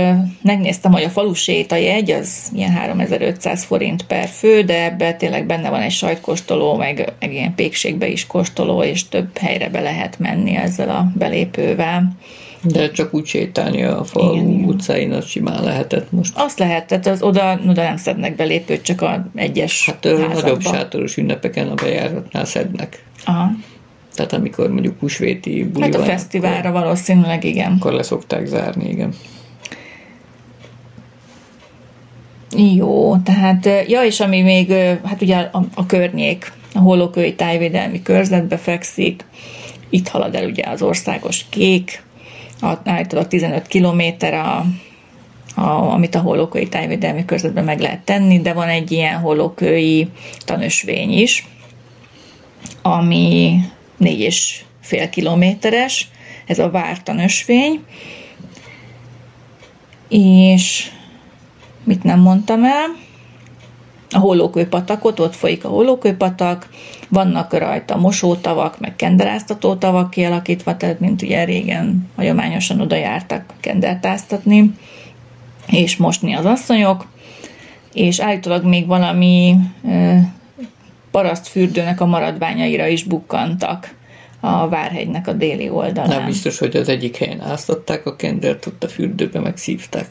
megnéztem, 0.42 0.92
hogy 0.92 1.02
a 1.02 1.08
falu 1.10 1.32
jegy, 1.68 2.10
az 2.10 2.50
ilyen 2.54 2.70
3500 2.72 3.64
forint 3.64 4.06
per 4.06 4.28
fő, 4.28 4.62
de 4.62 4.84
ebbe 4.84 5.14
tényleg 5.14 5.46
benne 5.46 5.70
van 5.70 5.80
egy 5.80 5.90
sajtkóstoló, 5.90 6.76
meg, 6.76 7.12
meg 7.20 7.32
ilyen 7.32 7.54
pékségbe 7.54 8.06
is 8.08 8.26
kóstoló, 8.26 8.82
és 8.82 9.08
több 9.08 9.38
helyre 9.38 9.68
be 9.68 9.80
lehet 9.80 10.18
menni 10.18 10.56
ezzel 10.56 10.88
a 10.88 11.12
belépővel. 11.18 12.16
De 12.62 12.90
csak 12.90 13.14
úgy 13.14 13.26
sétálni 13.26 13.82
a 13.82 14.04
falu 14.04 14.34
Igen, 14.34 14.64
utcáin, 14.64 15.12
az 15.12 15.26
simán 15.26 15.64
lehetett 15.64 16.12
most. 16.12 16.32
Azt 16.36 16.58
lehet, 16.58 16.86
tehát 16.86 17.06
az 17.06 17.22
oda, 17.22 17.60
oda 17.68 17.82
nem 17.82 17.96
szednek 17.96 18.36
belépőt, 18.36 18.82
csak 18.82 19.02
a 19.02 19.26
egyes 19.34 19.86
Hát 19.86 20.04
házakba. 20.04 20.40
nagyobb 20.40 20.62
sátoros 20.62 21.16
ünnepeken 21.16 21.68
a 21.68 21.74
bejáratnál 21.74 22.44
szednek. 22.44 23.04
Aha. 23.24 23.50
Tehát 24.14 24.32
amikor 24.32 24.70
mondjuk 24.70 24.98
húsvéti 25.00 25.64
buli 25.64 25.84
Hát 25.84 25.94
a 25.94 25.98
van, 25.98 26.06
fesztiválra 26.06 26.68
akkor, 26.68 26.80
valószínűleg 26.80 27.44
igen. 27.44 27.72
Akkor 27.72 27.92
leszokták 27.92 28.46
zárni, 28.46 28.88
igen. 28.88 29.14
Jó, 32.56 33.16
tehát, 33.16 33.68
ja, 33.88 34.04
és 34.04 34.20
ami 34.20 34.42
még, 34.42 34.72
hát 35.04 35.22
ugye 35.22 35.36
a, 35.36 35.64
a 35.74 35.86
környék, 35.86 36.52
a 36.74 36.78
hollókői 36.78 37.34
tájvédelmi 37.34 38.02
körzetbe 38.02 38.56
fekszik, 38.56 39.24
itt 39.90 40.08
halad 40.08 40.34
el 40.34 40.44
ugye 40.44 40.64
az 40.66 40.82
országos 40.82 41.46
kék, 41.48 42.02
állítólag 42.84 43.28
15 43.28 43.66
kilométer 43.66 44.34
a, 44.34 44.64
a, 45.54 45.92
amit 45.92 46.14
a 46.14 46.20
hollókői 46.20 46.68
tájvédelmi 46.68 47.24
körzetben 47.24 47.64
meg 47.64 47.80
lehet 47.80 48.04
tenni, 48.04 48.40
de 48.40 48.52
van 48.52 48.68
egy 48.68 48.92
ilyen 48.92 49.20
hollókői 49.20 50.08
tanösvény 50.44 51.12
is, 51.18 51.46
ami 52.82 53.58
négy 53.96 54.20
és 54.20 54.64
fél 54.80 55.08
kilométeres, 55.08 56.08
ez 56.46 56.58
a 56.58 56.70
vártanösvény, 56.70 57.84
és 60.08 60.90
mit 61.84 62.02
nem 62.02 62.20
mondtam 62.20 62.64
el, 62.64 63.02
a 64.10 64.18
hollókőpatakot, 64.18 65.20
ott 65.20 65.34
folyik 65.34 65.64
a 65.64 65.68
hollókőpatak, 65.68 66.68
vannak 67.08 67.52
rajta 67.52 67.96
mosótavak, 67.96 68.80
meg 68.80 68.96
kenderáztató 68.96 69.74
tavak 69.74 70.10
kialakítva, 70.10 70.76
tehát 70.76 71.00
mint 71.00 71.22
ugye 71.22 71.44
régen 71.44 72.10
hagyományosan 72.16 72.80
oda 72.80 72.96
jártak 72.96 73.54
kendertáztatni, 73.60 74.74
és 75.66 75.96
mosni 75.96 76.34
az 76.34 76.44
asszonyok, 76.44 77.06
és 77.92 78.20
állítólag 78.20 78.64
még 78.64 78.86
valami 78.86 79.56
parasztfürdőnek 81.14 82.00
a 82.00 82.06
maradványaira 82.06 82.86
is 82.86 83.02
bukkantak 83.02 83.94
a 84.40 84.68
Várhegynek 84.68 85.26
a 85.26 85.32
déli 85.32 85.68
oldalán. 85.68 86.08
Nem 86.08 86.26
biztos, 86.26 86.58
hogy 86.58 86.76
az 86.76 86.88
egyik 86.88 87.16
helyen 87.16 87.40
áztatták 87.40 88.06
a 88.06 88.16
kendert, 88.16 88.66
ott 88.66 88.84
a 88.84 88.88
fürdőbe 88.88 89.40
megszívták. 89.40 90.06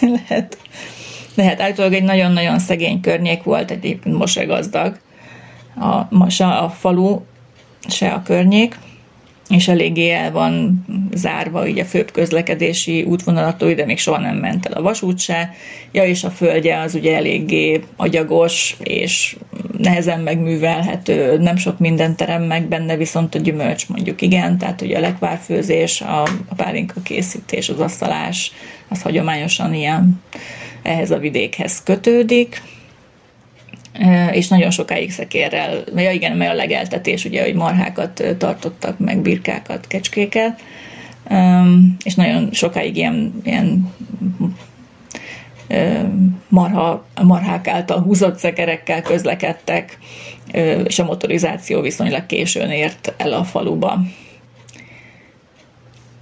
Lehet 0.24 0.58
hát 1.36 1.60
állítólag 1.60 1.92
egy 1.92 2.02
nagyon-nagyon 2.02 2.58
szegény 2.58 3.00
környék 3.00 3.42
volt, 3.42 3.70
egyébként 3.70 4.16
most 4.16 4.34
se 4.34 4.44
gazdag 4.44 4.98
a, 6.10 6.30
se 6.30 6.46
a 6.46 6.68
falu, 6.68 7.20
se 7.88 8.08
a 8.08 8.22
környék, 8.22 8.78
és 9.50 9.68
eléggé 9.68 10.10
el 10.10 10.32
van 10.32 10.84
zárva 11.14 11.66
így 11.66 11.78
a 11.78 11.84
főbb 11.84 12.10
közlekedési 12.10 13.02
útvonalattól, 13.02 13.68
ide 13.70 13.84
még 13.84 13.98
soha 13.98 14.18
nem 14.18 14.36
ment 14.36 14.66
el 14.66 14.72
a 14.72 14.82
vasút 14.82 15.18
se. 15.18 15.54
Ja, 15.92 16.04
és 16.04 16.24
a 16.24 16.30
földje 16.30 16.80
az 16.80 16.94
ugye 16.94 17.16
eléggé 17.16 17.80
agyagos, 17.96 18.76
és 18.82 19.36
nehezen 19.78 20.20
megművelhető, 20.20 21.38
nem 21.38 21.56
sok 21.56 21.78
minden 21.78 22.16
terem 22.16 22.42
meg 22.42 22.68
benne, 22.68 22.96
viszont 22.96 23.34
a 23.34 23.38
gyümölcs 23.38 23.88
mondjuk 23.88 24.22
igen, 24.22 24.58
tehát 24.58 24.80
ugye 24.80 24.96
a 24.96 25.00
lekvárfőzés, 25.00 26.00
a, 26.00 26.22
a 26.22 26.54
pálinka 26.56 27.00
készítés, 27.02 27.68
az 27.68 27.80
asztalás, 27.80 28.52
az 28.88 29.02
hagyományosan 29.02 29.74
ilyen 29.74 30.22
ehhez 30.82 31.10
a 31.10 31.18
vidékhez 31.18 31.82
kötődik 31.82 32.62
és 34.32 34.48
nagyon 34.48 34.70
sokáig 34.70 35.12
szekérrel, 35.12 35.84
ja 35.96 36.10
igen, 36.10 36.36
mert 36.36 36.52
a 36.52 36.56
legeltetés, 36.56 37.24
ugye, 37.24 37.42
hogy 37.42 37.54
marhákat 37.54 38.24
tartottak, 38.38 38.98
meg 38.98 39.18
birkákat, 39.18 39.86
kecskéket, 39.86 40.62
és 42.04 42.14
nagyon 42.14 42.48
sokáig 42.52 42.96
ilyen, 42.96 43.40
ilyen 43.44 43.92
marha, 46.48 47.04
marhák 47.22 47.68
által 47.68 48.00
húzott 48.00 48.38
szekerekkel 48.38 49.02
közlekedtek, 49.02 49.98
és 50.84 50.98
a 50.98 51.04
motorizáció 51.04 51.80
viszonylag 51.80 52.26
későn 52.26 52.70
ért 52.70 53.14
el 53.16 53.32
a 53.32 53.44
faluba. 53.44 54.00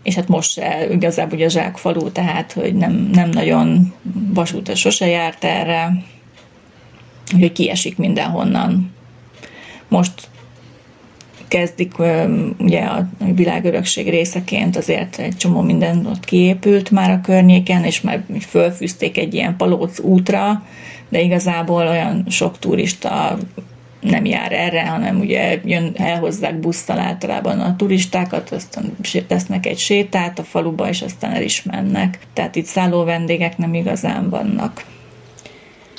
És 0.03 0.15
hát 0.15 0.29
most 0.29 0.51
se, 0.51 0.87
igazából 0.91 1.37
ugye 1.37 1.47
a 1.47 1.51
zsákfalu, 1.51 2.13
tehát 2.13 2.53
hogy 2.53 2.75
nem, 2.75 3.09
nem 3.13 3.31
nagyon 3.31 3.95
vasút 4.35 4.77
sose 4.77 5.07
járt 5.07 5.45
erre, 5.45 5.93
hogy 7.31 7.53
kiesik 7.53 7.97
mindenhonnan. 7.97 8.93
Most 9.89 10.29
kezdik 11.49 11.93
ugye 12.59 12.81
a 12.81 13.09
világörökség 13.35 14.09
részeként 14.09 14.77
azért 14.77 15.19
egy 15.19 15.37
csomó 15.37 15.61
minden 15.61 16.07
ott 16.07 16.25
kiépült 16.25 16.91
már 16.91 17.11
a 17.11 17.21
környéken, 17.21 17.85
és 17.85 18.01
már 18.01 18.25
fölfűzték 18.49 19.19
egy 19.19 19.35
ilyen 19.35 19.57
palóc 19.57 20.01
útra, 20.01 20.63
de 21.09 21.21
igazából 21.21 21.87
olyan 21.87 22.25
sok 22.29 22.59
turista 22.59 23.39
nem 24.01 24.25
jár 24.25 24.53
erre, 24.53 24.87
hanem 24.87 25.21
ugye 25.21 25.61
jön, 25.65 25.93
elhozzák 25.97 26.61
busztal 26.61 26.99
általában 26.99 27.61
a 27.61 27.77
turistákat, 27.77 28.51
aztán 28.51 28.97
tesznek 29.27 29.67
egy 29.67 29.79
sétát 29.79 30.39
a 30.39 30.43
faluba, 30.43 30.89
és 30.89 31.03
aztán 31.03 31.33
el 31.33 31.43
is 31.43 31.63
mennek. 31.63 32.19
Tehát 32.33 32.57
itt 32.57 32.65
szálló 32.65 33.05
vendégek 33.05 33.59
nem 33.59 33.75
igazán 33.75 34.31
vannak. 34.31 34.85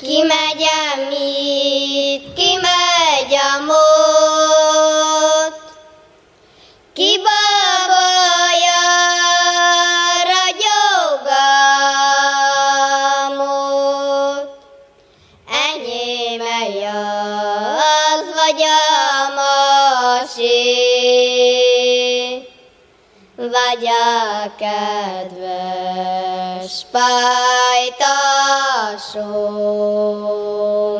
Ki 0.00 0.22
megy 0.22 0.64
mit, 1.08 2.32
ki 2.34 2.56
megy 2.64 3.34
a 3.34 3.60
mót, 3.66 5.60
ki 6.92 7.20
babolja 7.24 8.84
ragyogamot, 10.30 10.90
enyém 15.68 16.42
az 18.10 18.24
vagy 18.34 18.62
a 18.62 18.82
masé, 19.36 20.60
vagy 23.36 23.84
a 23.86 24.54
kedves 24.58 25.54
pajta 26.90 27.99
sómi. 29.12 30.90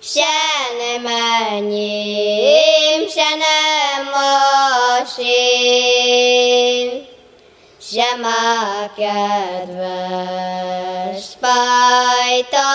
Se 0.00 0.36
nem 0.78 1.06
enyém, 1.46 3.08
se 3.08 3.30
nem 3.42 4.02
masén, 5.00 6.88
sem 7.80 8.24
a 8.24 8.90
kedves 8.96 10.18
pajtasómi. 11.40 12.68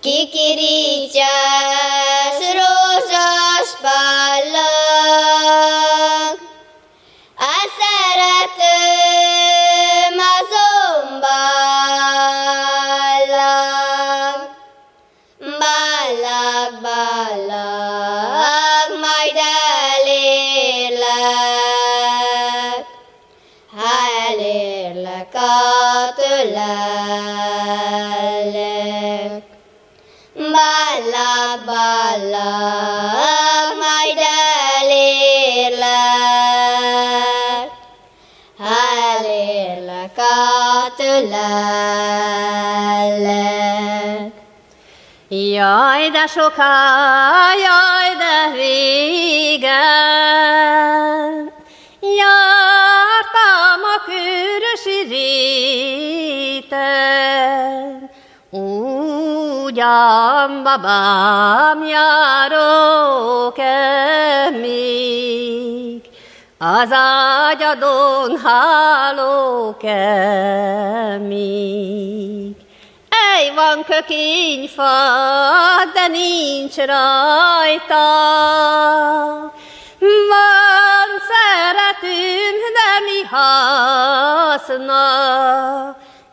Kikirítjas 0.00 1.26
rózsas 2.58 3.70
pallag, 3.82 4.71
ballag, 32.32 33.68
majd 33.76 34.18
elérlek, 34.80 35.90
elérlek 39.20 40.16
a 40.16 40.92
tőlelek. 40.96 41.52
Jaj, 45.28 46.10
de 46.10 46.26
soká, 46.26 47.54
jaj, 47.54 48.16
de 48.16 48.52
régen, 48.54 49.72
jártam 52.00 53.80
a 53.94 53.96
körösi 54.06 54.98
réten, 56.68 57.12
ugyan 59.72 60.62
babám 60.62 61.84
járok-e 61.84 63.60
még, 64.50 66.02
az 66.58 66.92
ágyadon 66.92 68.40
hálók-e 68.44 69.96
még. 71.18 72.56
Ej, 73.08 73.52
van 73.54 73.84
kökényfa, 73.84 74.82
de 75.94 76.06
nincs 76.06 76.76
rajta. 76.76 78.06
Van 80.28 81.08
szeretünk, 81.30 82.60
de 82.74 83.00
mi 83.04 83.20
haszna? 83.30 85.02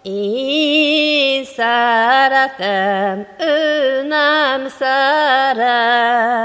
Én 0.02 1.46
szeretem, 1.46 3.28
ő 3.40 4.02
nem 4.08 4.70
szeret. 4.80 6.40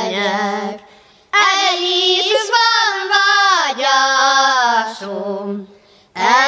elmenjek, 0.03 0.81
el 1.31 1.79
is 2.19 2.33
van 2.51 2.95
vágyásom, 4.87 5.70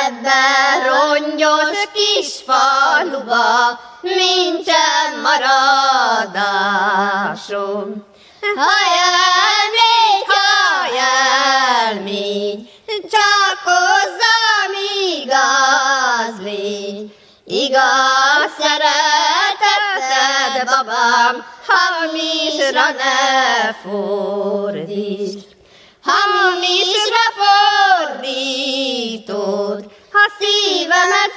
ebben 0.07 0.77
rongyos 0.89 1.79
kis 1.95 2.31
faluba 2.47 3.51
nincsen 4.01 5.11
maradásom. 5.23 6.87
Ha 8.57 8.73
elmégy, 9.11 10.25
ha 10.27 10.47
elmégy, 11.89 12.59
csak 13.11 13.59
hozzám 13.65 14.73
igaz 15.17 16.35
légy, 16.43 17.01
Igaz 17.45 18.51
szereteted, 18.59 20.65
babám, 20.65 21.45
hamisra 21.67 22.91
ne 22.91 23.73
fordítsd. 23.83 25.47
Hamisra 26.03 27.25
fordítod, 29.33 29.91
ha 30.13 30.31
szívemet 30.39 31.33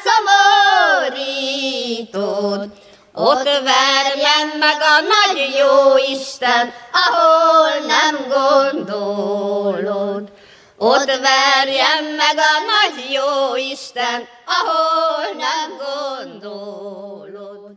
szomorítod. 1.16 2.84
Ott 3.18 3.44
verjen 3.44 4.48
meg 4.60 4.78
a 4.80 5.00
nagy 5.02 5.56
jó 5.58 5.98
Isten, 6.16 6.72
ahol 6.92 7.86
nem 7.88 8.16
gondolod. 8.30 10.32
Ott 10.78 11.06
verjen 11.06 12.04
meg 12.18 12.38
a 12.38 12.60
nagy 12.72 13.12
jó 13.12 13.56
Isten, 13.72 14.28
ahol 14.46 15.36
nem 15.38 15.78
gondolod. 15.86 17.72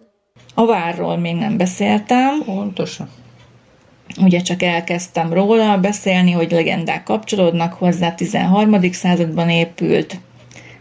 A 0.55 0.67
várról 0.67 1.17
még 1.17 1.35
nem 1.35 1.57
beszéltem. 1.57 2.43
Pontosan. 2.45 3.11
Ugye 4.21 4.41
csak 4.41 4.63
elkezdtem 4.63 5.33
róla 5.33 5.79
beszélni, 5.79 6.31
hogy 6.31 6.51
legendák 6.51 7.03
kapcsolódnak 7.03 7.73
hozzá, 7.73 8.15
13. 8.15 8.93
században 8.93 9.51
épült, 9.51 10.21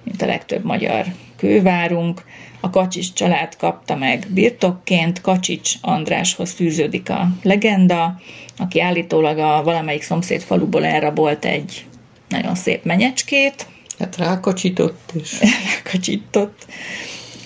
mint 0.03 0.21
a 0.21 0.25
legtöbb 0.25 0.63
magyar 0.63 1.05
kővárunk, 1.35 2.23
a 2.59 2.69
Kacsics 2.69 3.13
család 3.13 3.55
kapta 3.55 3.95
meg 3.95 4.27
birtokként, 4.29 5.21
Kacsics 5.21 5.73
Andráshoz 5.81 6.51
fűződik 6.51 7.09
a 7.09 7.27
legenda, 7.43 8.19
aki 8.57 8.81
állítólag 8.81 9.37
a 9.37 9.63
valamelyik 9.63 10.01
szomszéd 10.01 10.41
faluból 10.41 10.85
elrabolt 10.85 11.45
egy 11.45 11.85
nagyon 12.29 12.55
szép 12.55 12.83
menyecskét. 12.83 13.67
Hát 13.99 14.17
rákacsitott 14.17 15.11
is. 15.13 15.39
rákacsitott. 15.73 16.65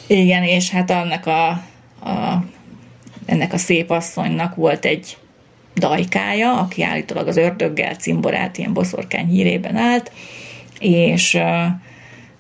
Igen, 0.07 0.43
és 0.43 0.69
hát 0.69 0.91
annak 0.91 1.25
a, 1.25 1.49
a, 2.09 2.43
ennek 3.25 3.53
a 3.53 3.57
szép 3.57 3.89
asszonynak 3.89 4.55
volt 4.55 4.85
egy 4.85 5.17
dajkája, 5.75 6.59
aki 6.59 6.83
állítólag 6.83 7.27
az 7.27 7.37
ördöggel 7.37 7.95
cimborát 7.95 8.57
ilyen 8.57 8.73
boszorkány 8.73 9.27
hírében 9.27 9.75
állt, 9.75 10.11
és, 10.79 11.37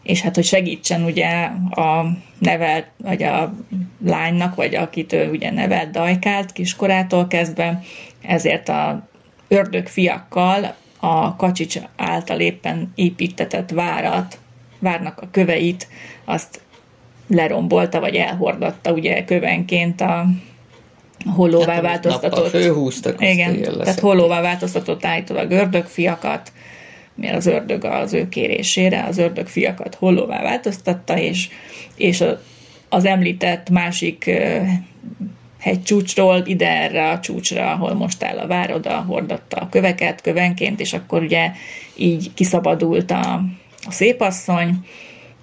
és 0.03 0.21
hát, 0.21 0.35
hogy 0.35 0.43
segítsen 0.43 1.03
ugye 1.03 1.27
a 1.69 2.05
nevelt, 2.39 2.87
vagy 2.97 3.23
a 3.23 3.53
lánynak, 4.05 4.55
vagy 4.55 4.75
akit 4.75 5.13
ő 5.13 5.29
ugye 5.29 5.51
nevelt 5.51 5.91
dajkált 5.91 6.51
kiskorától 6.51 7.27
kezdve, 7.27 7.81
ezért 8.21 8.69
a 8.69 9.07
ördög 9.47 9.87
fiakkal 9.87 10.75
a 10.99 11.35
Kacsics 11.35 11.79
által 11.95 12.39
éppen 12.39 12.91
építetett 12.95 13.69
várat, 13.69 14.39
várnak 14.79 15.21
a 15.21 15.27
köveit, 15.31 15.87
azt 16.25 16.61
lerombolta, 17.27 17.99
vagy 17.99 18.15
elhordatta 18.15 18.91
ugye 18.91 19.23
kövenként 19.23 20.01
a 20.01 20.25
hollóvá 21.25 21.73
hát, 21.73 21.81
változtatott. 21.81 22.49
Főhúztak, 22.49 23.21
igen, 23.21 23.61
tehát 23.61 23.99
hollóvá 23.99 24.41
változtatott 24.41 25.05
állítólag 25.05 25.51
ördögfiakat, 25.51 26.51
mert 27.15 27.35
az 27.35 27.45
ördög 27.45 27.85
az 27.85 28.13
ő 28.13 28.29
kérésére 28.29 29.03
az 29.03 29.17
ördög 29.17 29.47
fiakat 29.47 29.95
hollóvá 29.95 30.41
változtatta, 30.41 31.17
és, 31.17 31.49
és 31.95 32.23
az 32.89 33.05
említett 33.05 33.69
másik 33.69 34.31
hegycsúcsról 35.59 36.41
ide 36.45 36.69
erre 36.69 37.09
a 37.09 37.19
csúcsra, 37.19 37.71
ahol 37.71 37.93
most 37.93 38.23
áll 38.23 38.37
a 38.37 38.47
vár, 38.47 38.73
oda 38.73 39.03
hordatta 39.07 39.57
a 39.57 39.69
köveket 39.69 40.21
kövenként, 40.21 40.79
és 40.79 40.93
akkor 40.93 41.21
ugye 41.21 41.51
így 41.95 42.33
kiszabadult 42.33 43.11
a, 43.11 43.41
a 43.83 43.91
szépasszony, 43.91 44.85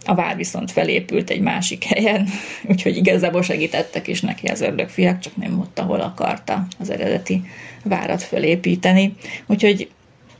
a 0.04 0.14
vár 0.14 0.36
viszont 0.36 0.70
felépült 0.70 1.30
egy 1.30 1.40
másik 1.40 1.84
helyen, 1.84 2.28
úgyhogy 2.70 2.96
igazából 2.96 3.42
segítettek 3.42 4.08
is 4.08 4.20
neki 4.20 4.46
az 4.46 4.60
ördögfiak, 4.60 5.18
csak 5.18 5.36
nem 5.36 5.58
ott, 5.58 5.78
ahol 5.78 6.00
akarta 6.00 6.66
az 6.78 6.90
eredeti 6.90 7.42
várat 7.84 8.22
felépíteni. 8.22 9.14
Úgyhogy 9.46 9.88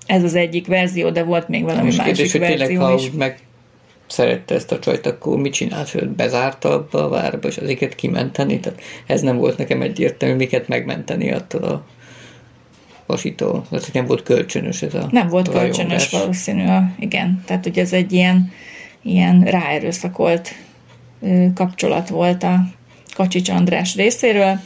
ez 0.07 0.23
az 0.23 0.35
egyik 0.35 0.67
verzió, 0.67 1.11
de 1.11 1.23
volt 1.23 1.49
még 1.49 1.63
valami 1.63 1.85
Most 1.85 1.97
másik 1.97 2.15
kérdés, 2.15 2.33
verzió 2.33 2.67
hogy 2.67 2.79
tényleg, 2.79 2.99
is. 2.99 3.11
Ha 3.11 3.17
meg 3.17 3.39
szerette 4.07 4.55
ezt 4.55 4.73
a 4.73 4.79
csajt, 4.79 5.07
akkor 5.07 5.39
mit 5.39 5.53
csinált, 5.53 5.91
hogy 5.91 6.09
bezárta 6.09 6.73
abba 6.73 7.05
a 7.05 7.09
várba, 7.09 7.49
és 7.49 7.57
azért 7.57 7.95
kimenteni? 7.95 8.61
Tehát 8.61 8.81
ez 9.07 9.21
nem 9.21 9.37
volt 9.37 9.59
nekem 9.59 9.83
egyértelmű, 9.83 10.35
miket 10.35 10.69
megmenteni 10.69 11.33
attól 11.33 11.63
a 11.63 11.87
vasító. 13.07 13.65
Tehát, 13.71 13.93
nem 13.93 14.07
volt 14.07 14.23
kölcsönös 14.23 14.83
ez 14.83 14.95
a 14.95 15.09
Nem 15.11 15.29
volt 15.29 15.47
rajongás. 15.47 15.77
kölcsönös 15.77 16.11
valószínű, 16.11 16.65
igen. 16.99 17.43
Tehát, 17.47 17.65
hogy 17.65 17.79
ez 17.79 17.93
egy 17.93 18.13
ilyen, 18.13 18.53
ilyen 19.03 19.43
ráerőszakolt 19.43 20.55
kapcsolat 21.55 22.09
volt 22.09 22.43
a 22.43 22.61
Kacsics 23.15 23.49
András 23.49 23.95
részéről. 23.95 24.61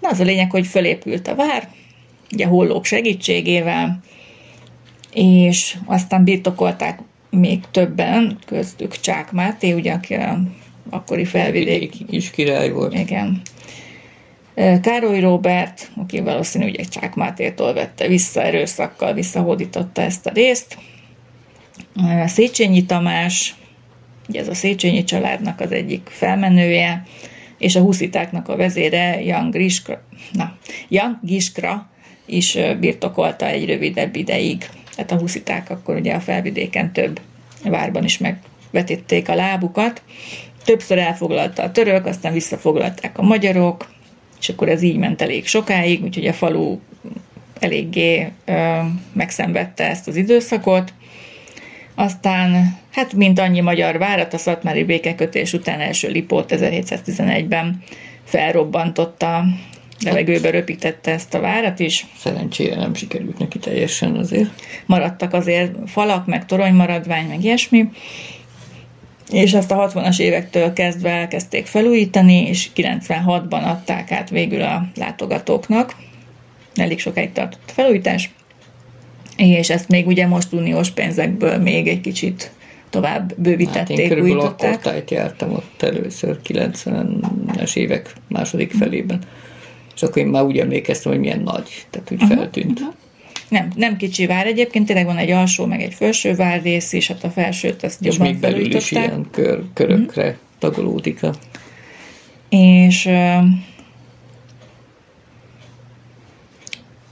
Na 0.00 0.08
az 0.08 0.20
a 0.20 0.24
lényeg, 0.24 0.50
hogy 0.50 0.66
fölépült 0.66 1.28
a 1.28 1.34
vár, 1.34 1.68
ugye 2.32 2.46
hollók 2.46 2.84
segítségével, 2.84 4.00
és 5.12 5.76
aztán 5.84 6.24
birtokolták 6.24 7.00
még 7.30 7.60
többen, 7.70 8.38
köztük 8.46 9.00
Csák 9.00 9.32
Máté, 9.32 9.72
ugye, 9.72 9.92
aki 9.92 10.14
a 10.14 10.40
akkori 10.90 11.24
felvidék. 11.24 11.94
is 12.10 12.30
király 12.30 12.70
volt. 12.70 12.94
Igen. 12.94 13.40
Károly 14.82 15.20
Robert, 15.20 15.90
aki 15.96 16.20
valószínű 16.20 16.68
ugye 16.68 16.84
Csák 16.84 17.14
Mátétól 17.14 17.74
vette 17.74 18.06
vissza, 18.06 18.42
erőszakkal 18.42 19.12
visszahódította 19.12 20.02
ezt 20.02 20.26
a 20.26 20.30
részt. 20.32 20.78
Széchenyi 22.26 22.84
Tamás, 22.84 23.54
ugye 24.30 24.40
ez 24.40 24.48
a 24.48 24.54
Széchenyi 24.54 25.04
családnak 25.04 25.60
az 25.60 25.72
egyik 25.72 26.08
felmenője, 26.10 27.02
és 27.58 27.76
a 27.76 27.80
huszitáknak 27.80 28.48
a 28.48 28.56
vezére 28.56 29.22
Jan 29.22 29.50
Griskra, 29.50 30.02
na, 30.32 30.56
Jan 30.88 31.20
Giskra 31.22 31.90
is 32.26 32.58
birtokolta 32.80 33.46
egy 33.46 33.66
rövidebb 33.66 34.16
ideig 34.16 34.68
tehát 35.00 35.12
a 35.12 35.24
husziták 35.24 35.70
akkor 35.70 35.96
ugye 35.96 36.14
a 36.14 36.20
felvidéken 36.20 36.92
több 36.92 37.20
várban 37.64 38.04
is 38.04 38.18
megvetették 38.18 39.28
a 39.28 39.34
lábukat. 39.34 40.02
Többször 40.64 40.98
elfoglalta 40.98 41.62
a 41.62 41.72
török, 41.72 42.06
aztán 42.06 42.32
visszafoglalták 42.32 43.18
a 43.18 43.22
magyarok, 43.22 43.90
és 44.40 44.48
akkor 44.48 44.68
ez 44.68 44.82
így 44.82 44.96
ment 44.96 45.22
elég 45.22 45.46
sokáig, 45.46 46.02
úgyhogy 46.02 46.26
a 46.26 46.32
falu 46.32 46.78
eléggé 47.58 48.32
ö, 48.44 48.78
megszenvedte 49.12 49.88
ezt 49.88 50.08
az 50.08 50.16
időszakot. 50.16 50.92
Aztán, 52.00 52.78
hát 52.92 53.12
mint 53.12 53.38
annyi 53.38 53.60
magyar 53.60 53.98
várat, 53.98 54.34
a 54.34 54.38
szatmári 54.38 54.84
békekötés 54.84 55.52
után 55.52 55.80
első 55.80 56.08
Lipót 56.08 56.52
1711-ben 56.56 57.82
felrobbantotta 58.24 59.44
levegőbe 60.04 60.50
röpítette 60.50 61.10
ezt 61.10 61.34
a 61.34 61.40
várat 61.40 61.78
is. 61.78 62.06
Szerencsére 62.18 62.76
nem 62.76 62.94
sikerült 62.94 63.38
neki 63.38 63.58
teljesen 63.58 64.16
azért. 64.16 64.50
Maradtak 64.86 65.32
azért 65.32 65.72
falak, 65.86 66.26
meg 66.26 66.46
toronymaradvány, 66.46 67.26
meg 67.26 67.44
ilyesmi. 67.44 67.88
És 69.30 69.52
ezt 69.52 69.70
a 69.70 69.90
60-as 69.90 70.20
évektől 70.20 70.72
kezdve 70.72 71.10
elkezdték 71.10 71.66
felújítani, 71.66 72.46
és 72.46 72.70
96-ban 72.76 73.62
adták 73.62 74.12
át 74.12 74.30
végül 74.30 74.62
a 74.62 74.88
látogatóknak. 74.96 75.96
Elég 76.74 76.98
sokáig 77.00 77.32
tartott 77.32 77.68
a 77.68 77.72
felújítás. 77.72 78.30
És 79.36 79.70
ezt 79.70 79.88
még 79.88 80.06
ugye 80.06 80.26
most 80.26 80.52
uniós 80.52 80.90
pénzekből 80.90 81.58
még 81.58 81.88
egy 81.88 82.00
kicsit 82.00 82.50
tovább 82.90 83.32
bővítették, 83.36 83.78
hát 83.78 83.98
én 83.98 84.08
körülbelül 84.08 84.40
akkor 84.40 84.78
tájt 84.78 85.10
jártam 85.10 85.52
ott 85.52 85.82
először, 85.82 86.38
90-es 86.48 87.76
évek 87.76 88.12
második 88.28 88.72
felében. 88.72 89.18
És 89.94 90.02
akkor 90.02 90.22
én 90.22 90.28
már 90.28 90.44
úgy 90.44 90.58
emlékeztem, 90.58 91.12
hogy 91.12 91.20
milyen 91.20 91.40
nagy, 91.40 91.86
tehát 91.90 92.10
úgy 92.10 92.22
uh-huh, 92.22 92.38
feltűnt. 92.38 92.80
Uh-huh. 92.80 92.94
Nem, 93.48 93.72
nem 93.76 93.96
kicsi 93.96 94.26
vár 94.26 94.46
egyébként, 94.46 94.86
tényleg 94.86 95.04
van 95.04 95.16
egy 95.16 95.30
alsó, 95.30 95.66
meg 95.66 95.82
egy 95.82 95.94
felső 95.94 96.34
vár 96.34 96.62
rész, 96.62 96.92
és 96.92 97.08
hát 97.08 97.24
a 97.24 97.30
felsőt 97.30 97.84
ezt 97.84 98.04
és 98.04 98.18
még 98.18 98.36
belül 98.36 98.74
is 98.74 98.90
ilyen 98.90 99.26
kör, 99.30 99.62
körökre 99.74 100.22
uh-huh. 100.22 100.38
tagolódik 100.58 101.22
a... 101.22 101.34
És 102.48 103.06
uh, 103.06 103.44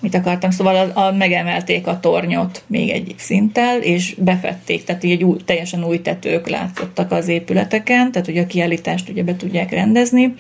mit 0.01 0.15
akartam, 0.15 0.51
szóval 0.51 0.77
a, 0.77 1.07
a, 1.07 1.13
megemelték 1.13 1.87
a 1.87 2.01
tornyot 2.01 2.63
még 2.67 2.91
egy 2.91 3.15
szinttel, 3.17 3.83
és 3.83 4.15
befették, 4.19 4.85
tehát 4.85 5.05
így 5.05 5.25
új, 5.25 5.37
teljesen 5.45 5.85
új 5.85 6.03
tetők 6.03 6.49
látszottak 6.49 7.13
az 7.13 7.29
épületeken, 7.29 8.13
tehát 8.13 8.27
hogy 8.27 8.39
a 8.39 8.47
kiállítást 8.47 9.09
ugye 9.09 9.23
be 9.23 9.37
tudják 9.37 9.71
rendezni, 9.71 10.35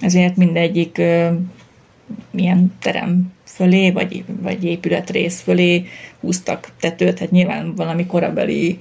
ezért 0.00 0.36
mindegyik 0.36 1.02
milyen 2.30 2.74
terem 2.80 3.32
fölé, 3.44 3.90
vagy, 3.90 4.24
vagy 4.42 4.64
épületrész 4.64 5.40
fölé 5.40 5.86
húztak 6.20 6.72
tetőt, 6.80 7.18
hát 7.18 7.30
nyilván 7.30 7.74
valami 7.74 8.06
korabeli 8.06 8.78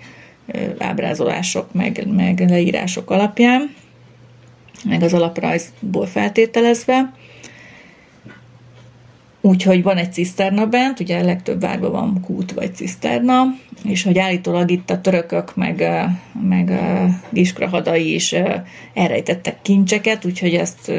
ábrázolások, 0.77 1.73
meg, 1.73 2.07
meg 2.15 2.49
leírások 2.49 3.09
alapján, 3.11 3.73
meg 4.83 5.01
az 5.01 5.13
alaprajzból 5.13 6.05
feltételezve. 6.05 7.13
Úgyhogy 9.45 9.83
van 9.83 9.97
egy 9.97 10.13
ciszterna 10.13 10.65
bent, 10.65 10.99
ugye 10.99 11.19
a 11.19 11.23
legtöbb 11.23 11.61
várban 11.61 11.91
van 11.91 12.21
kút 12.21 12.51
vagy 12.51 12.75
ciszterna, 12.75 13.43
és 13.83 14.03
hogy 14.03 14.17
állítólag 14.17 14.71
itt 14.71 14.89
a 14.89 15.01
törökök 15.01 15.55
meg, 15.55 15.83
meg 16.49 16.79
Giskrahadai 17.29 18.13
is 18.13 18.35
elrejtettek 18.93 19.61
kincseket, 19.61 20.25
úgyhogy 20.25 20.53
ezt, 20.53 20.91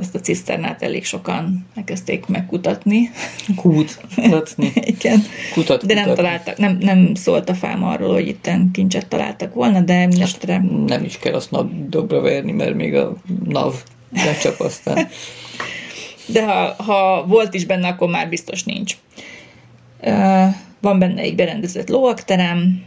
ezt 0.00 0.14
a 0.14 0.20
ciszternát 0.20 0.82
elég 0.82 1.04
sokan 1.04 1.66
elkezdték 1.74 2.26
megkutatni. 2.26 3.10
Kutatni. 3.56 4.72
Igen. 4.98 5.22
Kutat, 5.52 5.86
de 5.86 5.94
nem 5.94 6.14
találtak, 6.14 6.56
nem, 6.56 6.76
nem 6.80 7.14
szólt 7.14 7.48
a 7.48 7.54
fám 7.54 7.84
arról, 7.84 8.12
hogy 8.12 8.28
itt 8.28 8.50
kincset 8.72 9.06
találtak 9.08 9.54
volna, 9.54 9.80
de 9.80 10.06
mindesetre... 10.06 10.64
Nem 10.86 11.04
is 11.04 11.18
kell 11.18 11.34
azt 11.34 11.50
dobra 11.88 12.20
verni, 12.20 12.52
mert 12.52 12.74
még 12.74 12.94
a 12.94 13.16
NAV 13.44 13.74
lecsap 14.12 14.60
aztán. 14.60 15.08
de 16.26 16.44
ha, 16.44 16.74
ha 16.82 17.24
volt 17.26 17.54
is 17.54 17.64
benne, 17.64 17.88
akkor 17.88 18.08
már 18.08 18.28
biztos 18.28 18.64
nincs. 18.64 18.96
Van 20.80 20.98
benne 20.98 21.20
egy 21.20 21.34
berendezett 21.34 21.88
lovakterem, 21.88 22.84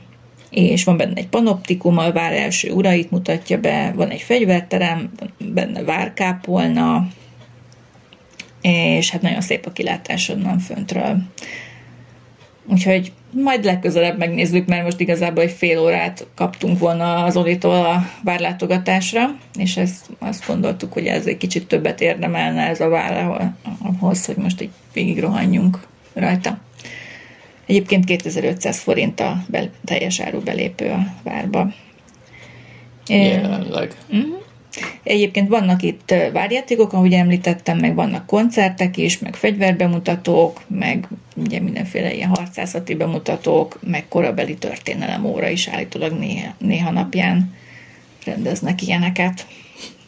és 0.50 0.84
van 0.84 0.98
benne 0.98 1.14
egy 1.16 1.28
panoptikum, 1.28 1.98
a 1.98 2.12
vár 2.12 2.34
első 2.34 2.72
urait 2.72 3.12
mutatja 3.12 3.60
be, 3.60 3.92
van 3.96 4.10
egy 4.10 4.22
fegyverterem, 4.22 5.12
benne 5.38 5.84
várkápolna, 5.84 7.08
és 8.62 9.10
hát 9.10 9.22
nagyon 9.22 9.42
szép 9.42 9.66
a 9.66 9.72
kilátás 9.72 10.30
onnan 10.30 10.60
föntről. 10.60 11.18
Úgyhogy 12.68 13.12
majd 13.32 13.64
legközelebb 13.64 14.18
megnézzük, 14.18 14.68
mert 14.68 14.84
most 14.84 15.00
igazából 15.00 15.44
egy 15.44 15.52
fél 15.52 15.80
órát 15.80 16.28
kaptunk 16.36 16.80
volna 16.80 17.24
az 17.24 17.38
Olitól 17.38 17.86
a 17.86 18.06
várlátogatásra, 18.24 19.36
és 19.58 19.78
ezt 19.78 20.06
azt 20.20 20.48
gondoltuk, 20.48 20.94
hogy 20.94 21.06
ez 21.06 21.26
egy 21.26 21.38
kicsit 21.38 21.68
többet 21.68 22.02
érdemelne 22.02 22.68
ez 22.68 22.80
a 22.80 22.90
vár 22.90 23.54
ahhoz, 23.82 24.26
hogy 24.26 24.36
most 24.36 24.62
egy 24.62 24.70
végig 24.94 25.20
rohanjunk 25.20 25.80
rajta. 26.14 26.58
Egyébként 27.66 28.06
2500 28.06 28.80
forint 28.80 29.20
a 29.20 29.44
bel- 29.48 29.74
teljes 29.86 30.20
áru 30.20 30.40
belépő 30.40 30.90
a 30.90 31.06
várba. 31.24 31.74
Jelenleg. 33.08 33.96
Uh-huh. 34.10 34.42
Egyébként 35.04 35.50
vannak 35.50 35.82
itt 35.84 36.14
várjátékok, 36.34 36.94
ahogy 36.94 37.14
említettem, 37.14 37.78
meg 37.78 37.96
vannak 37.96 38.26
koncertek 38.26 38.98
is, 38.98 39.20
meg 39.20 39.36
fegyverbemutatók, 39.36 40.62
meg 40.68 41.08
ugye 41.36 41.60
mindenféle 41.60 42.14
ilyen 42.14 42.30
harcászati 42.30 42.96
bemutatók, 42.96 43.80
meg 43.82 44.08
korabeli 44.08 44.56
történelem 44.56 45.26
óra 45.26 45.48
is 45.48 45.68
állítólag 45.68 46.12
néha, 46.12 46.54
néha 46.58 46.92
napján 46.92 47.56
rendeznek 48.26 48.82
ilyeneket. 48.82 49.48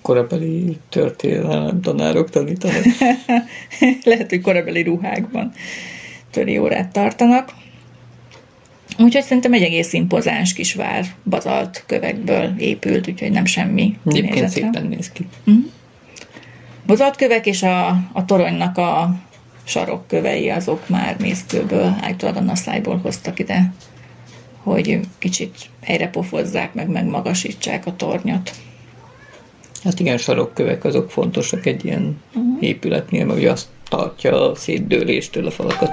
Korabeli 0.02 0.78
történelem 0.90 1.82
tanárok 1.82 2.30
tanítanak? 2.30 2.84
Lehet, 4.04 4.30
hogy 4.30 4.42
korabeli 4.42 4.82
ruhákban 4.82 5.54
töri 6.32 6.58
órát 6.58 6.92
tartanak. 6.92 7.54
Úgyhogy 8.98 9.24
szerintem 9.24 9.54
egy 9.54 9.64
egész 9.64 9.94
impozáns 9.94 10.54
kis 10.54 10.74
vár 10.74 11.06
bazalt 11.24 11.84
kövekből 11.88 12.54
épült, 12.58 13.08
úgyhogy 13.08 13.32
nem 13.32 13.46
semmi 13.46 13.98
Egyébként 14.06 14.50
szépen 14.50 14.86
néz 14.86 15.12
ki. 15.12 15.28
Uh-huh. 15.46 15.64
Bazalt 16.86 17.16
kövek 17.16 17.46
és 17.46 17.64
a, 17.64 17.88
a 18.12 18.26
toronynak 18.26 18.78
a 18.78 19.16
sarokkövei 19.64 20.50
azok 20.50 20.90
már 20.90 21.16
mészkőből, 21.20 21.96
állítólag 22.02 22.36
a 22.36 22.42
naszájból 22.42 22.98
hoztak 22.98 23.40
ide, 23.40 23.74
hogy 24.64 25.00
kicsit 25.18 25.56
helyre 25.82 26.08
pofozzák, 26.10 26.74
meg 26.74 26.90
megmagasítsák 26.90 27.86
a 27.86 27.96
tornyot. 27.96 28.52
Hát 29.84 30.00
igen, 30.00 30.18
sarokkövek 30.18 30.84
azok 30.84 31.12
fontosak 31.12 31.66
egy 31.66 31.86
ilyen 31.86 32.22
uh-huh. 32.34 32.64
épületnél, 32.64 33.26
mert 33.26 33.40
ugye 33.40 33.52
azt 33.52 33.68
tartja 33.90 34.52
a 34.52 34.56
szétdőléstől 34.56 35.46
a 35.46 35.52
falakat. 35.52 35.90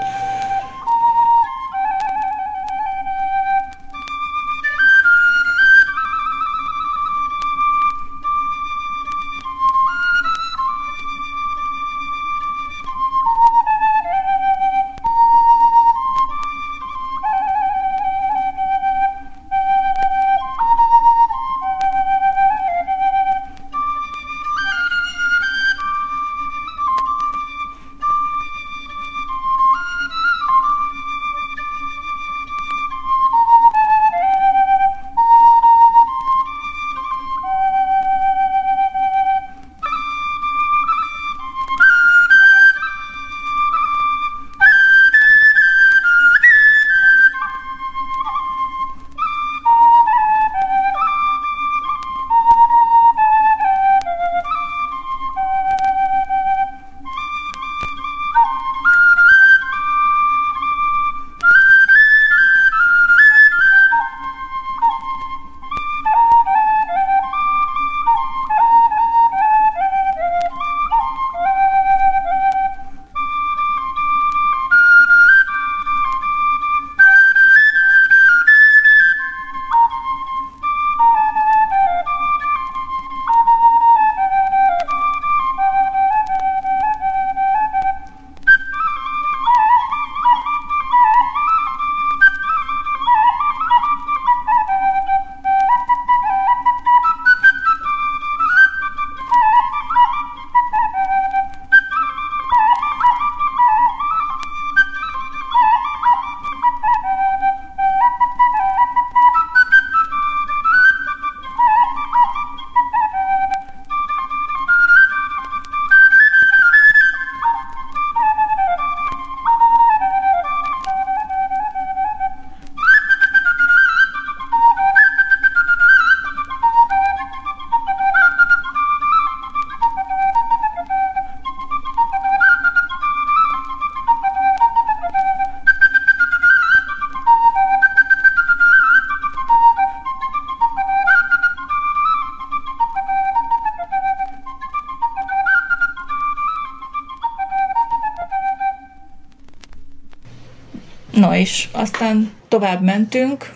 És 151.39 151.67
aztán 151.71 152.31
tovább 152.47 152.81
mentünk 152.81 153.53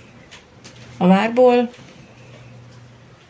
a 0.98 1.08
várból, 1.08 1.70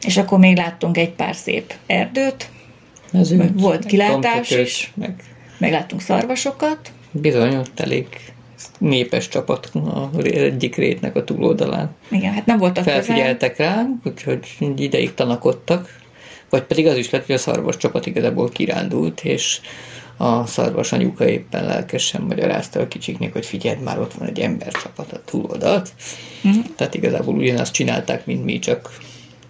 és 0.06 0.18
akkor 0.18 0.39
még 0.39 0.58
láttunk 0.58 0.97
egy 0.97 1.12
pár 1.12 1.36
szép 1.36 1.74
erdőt, 1.86 2.49
Ez 3.12 3.30
meg 3.30 3.60
volt 3.60 3.86
kilátás 3.86 4.51
is, 4.51 4.91
meg... 4.95 5.24
megláttunk 5.58 6.01
szarvasokat. 6.01 6.91
Bizony, 7.12 7.56
ott 7.56 7.80
elég 7.80 8.08
népes 8.78 9.28
csapat 9.28 9.66
a 9.66 10.10
egyik 10.24 10.76
rétnek 10.76 11.16
a 11.16 11.24
túloldalán. 11.24 11.95
Igen, 12.10 12.34
hát 12.34 12.45
nem 12.45 12.58
voltak 12.58 12.84
Felfigyeltek 12.84 13.56
közel. 13.56 13.76
rá, 13.76 13.86
úgyhogy 14.04 14.47
ideig 14.78 15.14
tanakodtak, 15.14 15.99
vagy 16.49 16.64
pedig 16.64 16.88
az 16.88 16.97
is 16.97 17.10
lett, 17.10 17.26
hogy 17.26 17.36
a 17.36 17.38
szarvas 17.38 17.78
csapat 17.78 18.06
igazából 18.06 18.49
kirándult, 18.49 19.24
és 19.24 19.60
a 20.18 20.45
szarvas 20.45 20.91
anyuka 20.91 21.28
éppen 21.28 21.66
lelkesen 21.66 22.22
magyarázta 22.22 22.80
a 22.80 22.88
kicsiknek, 22.88 23.34
hogy 23.34 23.45
figyeld 23.45 23.82
már, 23.82 23.99
ott 23.99 24.14
van 24.14 24.28
egy 24.28 24.39
embercsapat 24.39 25.11
a 25.11 25.22
túloldalt. 25.26 25.93
Uh-huh. 26.43 26.66
Tehát 26.76 26.93
igazából 26.93 27.36
ugyanazt 27.36 27.74
csinálták, 27.74 28.26
mint 28.26 28.43
mi, 28.43 28.59
csak 28.59 28.97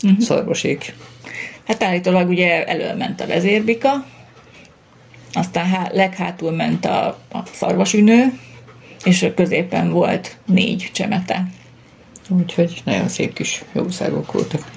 uh-huh. 0.04 0.20
szarvasék. 0.20 0.96
Hát 1.68 1.84
állítólag 1.84 2.30
ugye 2.30 2.66
előment 2.66 3.22
a 3.22 3.28
vezérbika, 3.28 4.06
aztán 5.34 5.66
há- 5.66 5.94
leghátul 5.94 6.52
ment 6.52 6.86
a, 6.86 7.08
a 7.32 7.44
szarvasünő, 7.52 8.40
és 9.04 9.24
a 9.24 9.34
középen 9.34 9.92
volt 9.92 10.38
négy 10.46 10.90
csemete. 10.94 11.48
Úgyhogy 12.30 12.82
nagyon 12.86 13.08
szép 13.08 13.34
kis 13.34 13.64
jószágok 13.74 14.32
voltak. 14.32 14.72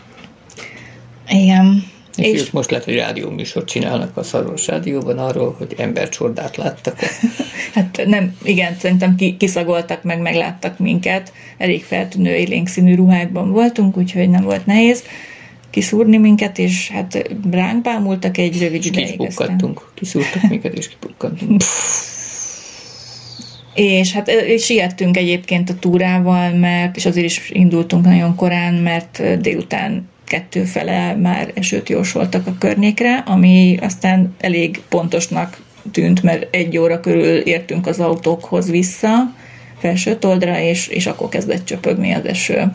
Igen. 1.29 1.95
És, 2.17 2.27
és 2.27 2.41
ők 2.41 2.53
most 2.53 2.71
lehet, 2.71 2.85
hogy 2.85 2.95
rádióműsort 2.95 3.69
csinálnak 3.69 4.17
a 4.17 4.23
Szaros 4.23 4.67
Rádióban 4.67 5.19
arról, 5.19 5.55
hogy 5.59 5.75
embercsordát 5.77 6.57
láttak. 6.57 6.99
hát 7.75 8.03
nem, 8.07 8.37
igen, 8.43 8.77
szerintem 8.79 9.17
kiszagoltak 9.39 10.03
meg, 10.03 10.21
megláttak 10.21 10.79
minket. 10.79 11.33
Elég 11.59 11.85
feltűnő 11.85 12.35
élénk 12.35 12.69
színű 12.69 12.95
ruhákban 12.95 13.51
voltunk, 13.51 13.97
úgyhogy 13.97 14.31
nem 14.31 14.43
volt 14.43 14.67
nehéz 14.67 15.03
kiszúrni 15.71 16.17
minket, 16.17 16.59
és 16.59 16.91
hát 16.91 17.29
ránk 17.51 17.83
bámultak 17.83 18.39
egy 18.39 18.61
rövid 18.61 18.85
ideig. 18.85 19.21
Kiszúrtak 19.95 20.49
minket, 20.49 20.75
és 20.75 20.89
kipukkantunk. 20.89 21.61
És 23.75 24.13
hát 24.13 24.29
és 24.29 24.65
siettünk 24.65 25.17
egyébként 25.17 25.71
a 25.71 25.75
túrával, 25.75 26.51
mert, 26.51 26.97
és 26.97 27.07
azért 27.07 27.27
is 27.27 27.51
indultunk 27.51 28.05
nagyon 28.05 28.35
korán, 28.35 28.75
mert 28.75 29.41
délután 29.41 30.09
kettő 30.27 30.65
fele 30.65 31.15
már 31.15 31.51
esőt 31.55 31.89
jósoltak 31.89 32.47
a 32.47 32.57
környékre, 32.59 33.17
ami 33.17 33.79
aztán 33.81 34.35
elég 34.39 34.83
pontosnak 34.89 35.61
tűnt, 35.93 36.23
mert 36.23 36.55
egy 36.55 36.79
óra 36.79 37.01
körül 37.01 37.37
értünk 37.37 37.87
az 37.87 38.01
autókhoz 38.01 38.71
vissza, 38.71 39.35
felső 39.79 40.17
toldra, 40.17 40.59
és, 40.59 40.87
és 40.87 41.07
akkor 41.07 41.29
kezdett 41.29 41.65
csöpögni 41.65 42.13
az 42.13 42.25
eső. 42.25 42.73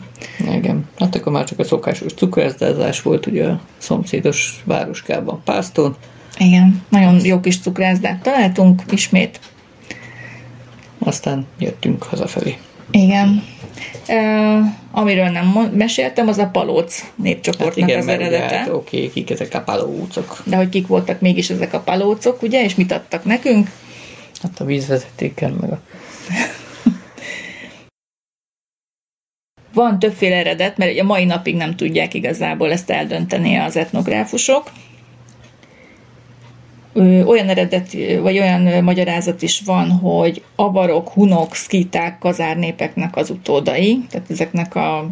Igen, 0.52 0.88
hát 0.98 1.14
akkor 1.14 1.32
már 1.32 1.44
csak 1.44 1.58
a 1.58 1.64
szokásos 1.64 2.14
cukrászdázás 2.14 3.02
volt 3.02 3.26
ugye 3.26 3.44
a 3.44 3.60
szomszédos 3.78 4.62
városkában, 4.64 5.40
Pászton. 5.44 5.96
Igen, 6.38 6.82
nagyon 6.88 7.24
jó 7.24 7.40
kis 7.40 7.60
cukrászdát 7.60 8.22
találtunk 8.22 8.82
ismét. 8.90 9.40
Aztán 10.98 11.46
jöttünk 11.58 12.02
hazafelé. 12.02 12.56
Igen. 12.90 13.42
Amiről 14.90 15.28
nem 15.28 15.70
meséltem, 15.74 16.28
az 16.28 16.38
a 16.38 16.46
Palóc 16.46 17.12
népcsoportnak 17.14 17.78
hát 17.78 17.88
igen, 17.88 17.98
az 17.98 18.06
eredete. 18.06 18.56
Hát, 18.56 18.68
oké, 18.68 18.96
okay, 18.96 19.10
kik 19.10 19.30
ezek 19.30 19.54
a 19.54 19.60
palócok. 19.60 20.42
De 20.44 20.56
hogy 20.56 20.68
kik 20.68 20.86
voltak 20.86 21.20
mégis 21.20 21.50
ezek 21.50 21.72
a 21.72 21.80
palócok, 21.80 22.42
ugye, 22.42 22.64
és 22.64 22.74
mit 22.74 22.92
adtak 22.92 23.24
nekünk? 23.24 23.70
Hát 24.42 24.60
a 24.60 24.64
vízvezetéken, 24.64 25.50
meg 25.60 25.70
a... 25.70 25.80
Van 29.74 29.98
többféle 29.98 30.36
eredet, 30.36 30.76
mert 30.76 31.00
a 31.00 31.04
mai 31.04 31.24
napig 31.24 31.56
nem 31.56 31.76
tudják 31.76 32.14
igazából 32.14 32.72
ezt 32.72 32.90
eldönteni 32.90 33.56
az 33.56 33.76
etnográfusok 33.76 34.70
olyan 37.00 37.48
eredet, 37.48 37.92
vagy 38.20 38.38
olyan 38.38 38.84
magyarázat 38.84 39.42
is 39.42 39.60
van, 39.60 39.90
hogy 39.90 40.42
avarok, 40.56 41.08
hunok, 41.08 41.54
szkíták, 41.54 42.18
kazárnépeknek 42.18 43.16
az 43.16 43.30
utódai, 43.30 44.04
tehát 44.10 44.30
ezeknek 44.30 44.74
a 44.74 45.08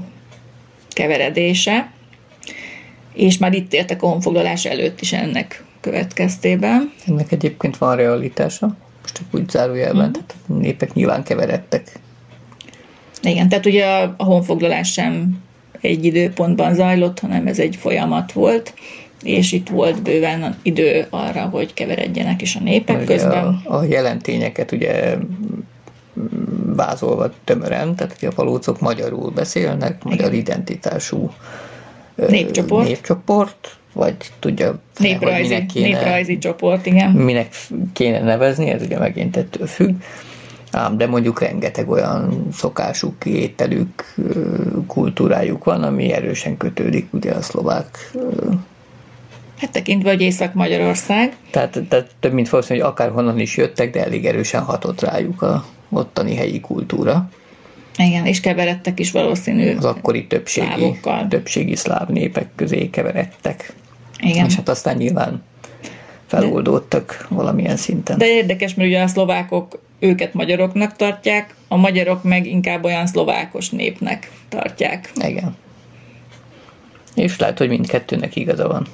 keveredése, 0.88 1.90
és 3.14 3.38
már 3.38 3.54
itt 3.54 3.72
éltek 3.72 4.02
a 4.02 4.06
honfoglalás 4.06 4.64
előtt 4.64 5.00
is 5.00 5.12
ennek 5.12 5.64
következtében. 5.80 6.92
Ennek 7.06 7.32
egyébként 7.32 7.78
van 7.78 7.96
realitása, 7.96 8.76
most 9.00 9.14
csak 9.14 9.26
úgy 9.30 9.48
zárójelben, 9.48 10.08
mm. 10.08 10.12
tehát 10.12 10.34
a 10.48 10.52
népek 10.52 10.92
nyilván 10.92 11.22
keveredtek. 11.22 11.98
Igen, 13.22 13.48
tehát 13.48 13.66
ugye 13.66 13.86
a, 13.86 14.14
a 14.16 14.24
honfoglalás 14.24 14.92
sem 14.92 15.42
egy 15.80 16.04
időpontban 16.04 16.74
zajlott, 16.74 17.20
hanem 17.20 17.46
ez 17.46 17.58
egy 17.58 17.76
folyamat 17.76 18.32
volt, 18.32 18.74
és 19.22 19.52
itt 19.52 19.68
volt 19.68 20.02
bőven 20.02 20.56
idő 20.62 21.06
arra, 21.10 21.40
hogy 21.40 21.74
keveredjenek 21.74 22.42
is 22.42 22.56
a 22.56 22.60
népek 22.60 22.96
ugye 22.96 23.04
közben. 23.04 23.60
A, 23.64 23.76
a 23.76 23.84
jelentényeket 23.84 24.72
ugye 24.72 25.16
vázolva 26.76 27.30
tömören, 27.44 27.94
tehát 27.94 28.22
a 28.22 28.32
palócok 28.34 28.80
magyarul 28.80 29.30
beszélnek, 29.30 30.04
magyar 30.04 30.32
identitású 30.32 31.30
népcsoport, 32.28 32.86
népcsoport 32.86 33.76
vagy 33.92 34.14
tudja, 34.38 34.78
néprajzi, 34.96 35.48
minek 35.48 35.66
kéne, 35.66 35.86
néprajzi 35.86 36.38
csoport, 36.38 36.86
igen. 36.86 37.10
Minek 37.10 37.54
kéne 37.92 38.20
nevezni, 38.20 38.70
ez 38.70 38.82
ugye 38.82 38.98
megint 38.98 39.36
ettől 39.36 39.66
függ. 39.66 39.94
Ám, 40.72 40.96
de 40.96 41.06
mondjuk 41.06 41.40
rengeteg 41.40 41.90
olyan 41.90 42.46
szokásuk, 42.52 43.24
ételük, 43.24 44.14
kultúrájuk 44.86 45.64
van, 45.64 45.82
ami 45.82 46.12
erősen 46.12 46.56
kötődik 46.56 47.06
ugye 47.12 47.32
a 47.32 47.42
szlovák 47.42 48.12
Hát 49.60 49.70
tekintve, 49.70 50.10
hogy 50.10 50.20
Észak-Magyarország. 50.20 51.36
Tehát, 51.50 51.82
tehát 51.88 52.10
több 52.20 52.32
mint 52.32 52.48
valószínű, 52.48 52.80
hogy 52.80 52.88
akárhonnan 52.88 53.38
is 53.38 53.56
jöttek, 53.56 53.90
de 53.90 54.04
elég 54.04 54.26
erősen 54.26 54.62
hatott 54.62 55.00
rájuk 55.00 55.42
a 55.42 55.64
ottani 55.90 56.34
helyi 56.34 56.60
kultúra. 56.60 57.28
Igen, 57.96 58.26
és 58.26 58.40
keveredtek 58.40 59.00
is 59.00 59.10
valószínű 59.10 59.76
Az 59.76 59.84
akkori 59.84 60.26
többségi, 60.26 60.66
szlávokkal. 60.66 61.28
többségi 61.28 61.76
szláv 61.76 62.08
népek 62.08 62.48
közé 62.56 62.90
keveredtek. 62.90 63.72
Igen. 64.18 64.46
És 64.46 64.54
hát 64.54 64.68
aztán 64.68 64.96
nyilván 64.96 65.42
feloldódtak 66.26 67.26
de, 67.28 67.34
valamilyen 67.34 67.76
szinten. 67.76 68.18
De 68.18 68.26
érdekes, 68.26 68.74
mert 68.74 68.88
ugye 68.88 69.02
a 69.02 69.06
szlovákok 69.06 69.80
őket 69.98 70.34
magyaroknak 70.34 70.96
tartják, 70.96 71.54
a 71.68 71.76
magyarok 71.76 72.22
meg 72.22 72.46
inkább 72.46 72.84
olyan 72.84 73.06
szlovákos 73.06 73.70
népnek 73.70 74.30
tartják. 74.48 75.12
Igen. 75.24 75.56
És 77.14 77.38
lehet, 77.38 77.58
hogy 77.58 77.68
mindkettőnek 77.68 78.36
igaza 78.36 78.68
van. 78.68 78.86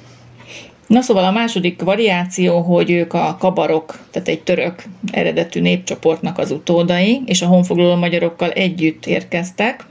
Na 0.87 1.01
szóval 1.01 1.23
a 1.23 1.31
második 1.31 1.81
variáció, 1.81 2.61
hogy 2.61 2.91
ők 2.91 3.13
a 3.13 3.35
kabarok, 3.39 3.99
tehát 4.11 4.27
egy 4.27 4.41
török 4.41 4.83
eredetű 5.11 5.61
népcsoportnak 5.61 6.37
az 6.37 6.51
utódai, 6.51 7.21
és 7.25 7.41
a 7.41 7.47
honfoglaló 7.47 7.95
magyarokkal 7.95 8.51
együtt 8.51 9.05
érkeztek, 9.05 9.85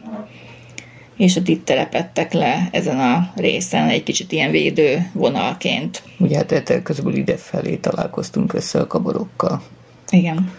és 1.16 1.36
ott 1.36 1.48
itt 1.48 1.64
telepettek 1.64 2.32
le 2.32 2.68
ezen 2.72 3.00
a 3.00 3.32
részen 3.34 3.88
egy 3.88 4.02
kicsit 4.02 4.32
ilyen 4.32 4.50
védő 4.50 5.10
vonalként. 5.12 6.02
Ugye 6.18 6.36
hát 6.36 6.82
közben 6.82 7.16
ide 7.16 7.36
felé 7.36 7.74
találkoztunk 7.74 8.52
össze 8.52 8.80
a 8.80 8.86
kaborokkal. 8.86 9.62
Igen. 10.10 10.52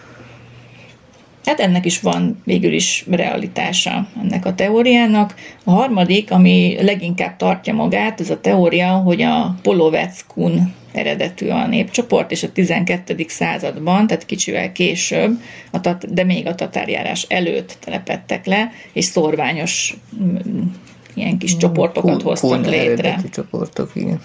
Hát 1.47 1.59
ennek 1.59 1.85
is 1.85 1.99
van 1.99 2.41
végül 2.43 2.73
is 2.73 3.05
realitása 3.09 4.07
ennek 4.21 4.45
a 4.45 4.55
teóriának. 4.55 5.35
A 5.63 5.71
harmadik, 5.71 6.31
ami 6.31 6.77
leginkább 6.81 7.37
tartja 7.37 7.73
magát, 7.73 8.19
ez 8.19 8.29
a 8.29 8.39
teória, 8.39 8.91
hogy 8.91 9.21
a 9.21 9.55
Poloveckun 9.61 10.73
eredetű 10.91 11.47
a 11.47 11.67
népcsoport, 11.67 12.31
és 12.31 12.43
a 12.43 12.51
12. 12.51 13.25
században, 13.27 14.07
tehát 14.07 14.25
kicsivel 14.25 14.71
később, 14.71 15.41
a 15.71 15.81
tat- 15.81 16.13
de 16.13 16.23
még 16.23 16.47
a 16.47 16.55
tatárjárás 16.55 17.25
előtt 17.29 17.77
telepettek 17.79 18.45
le, 18.45 18.71
és 18.93 19.05
szorványos 19.05 19.97
mm, 20.23 20.61
ilyen 21.13 21.37
kis 21.37 21.57
csoportokat 21.57 22.15
kun, 22.15 22.23
hoztak 22.23 22.65
létre. 22.65 23.19
csoportok, 23.31 23.91
igen. 23.93 24.21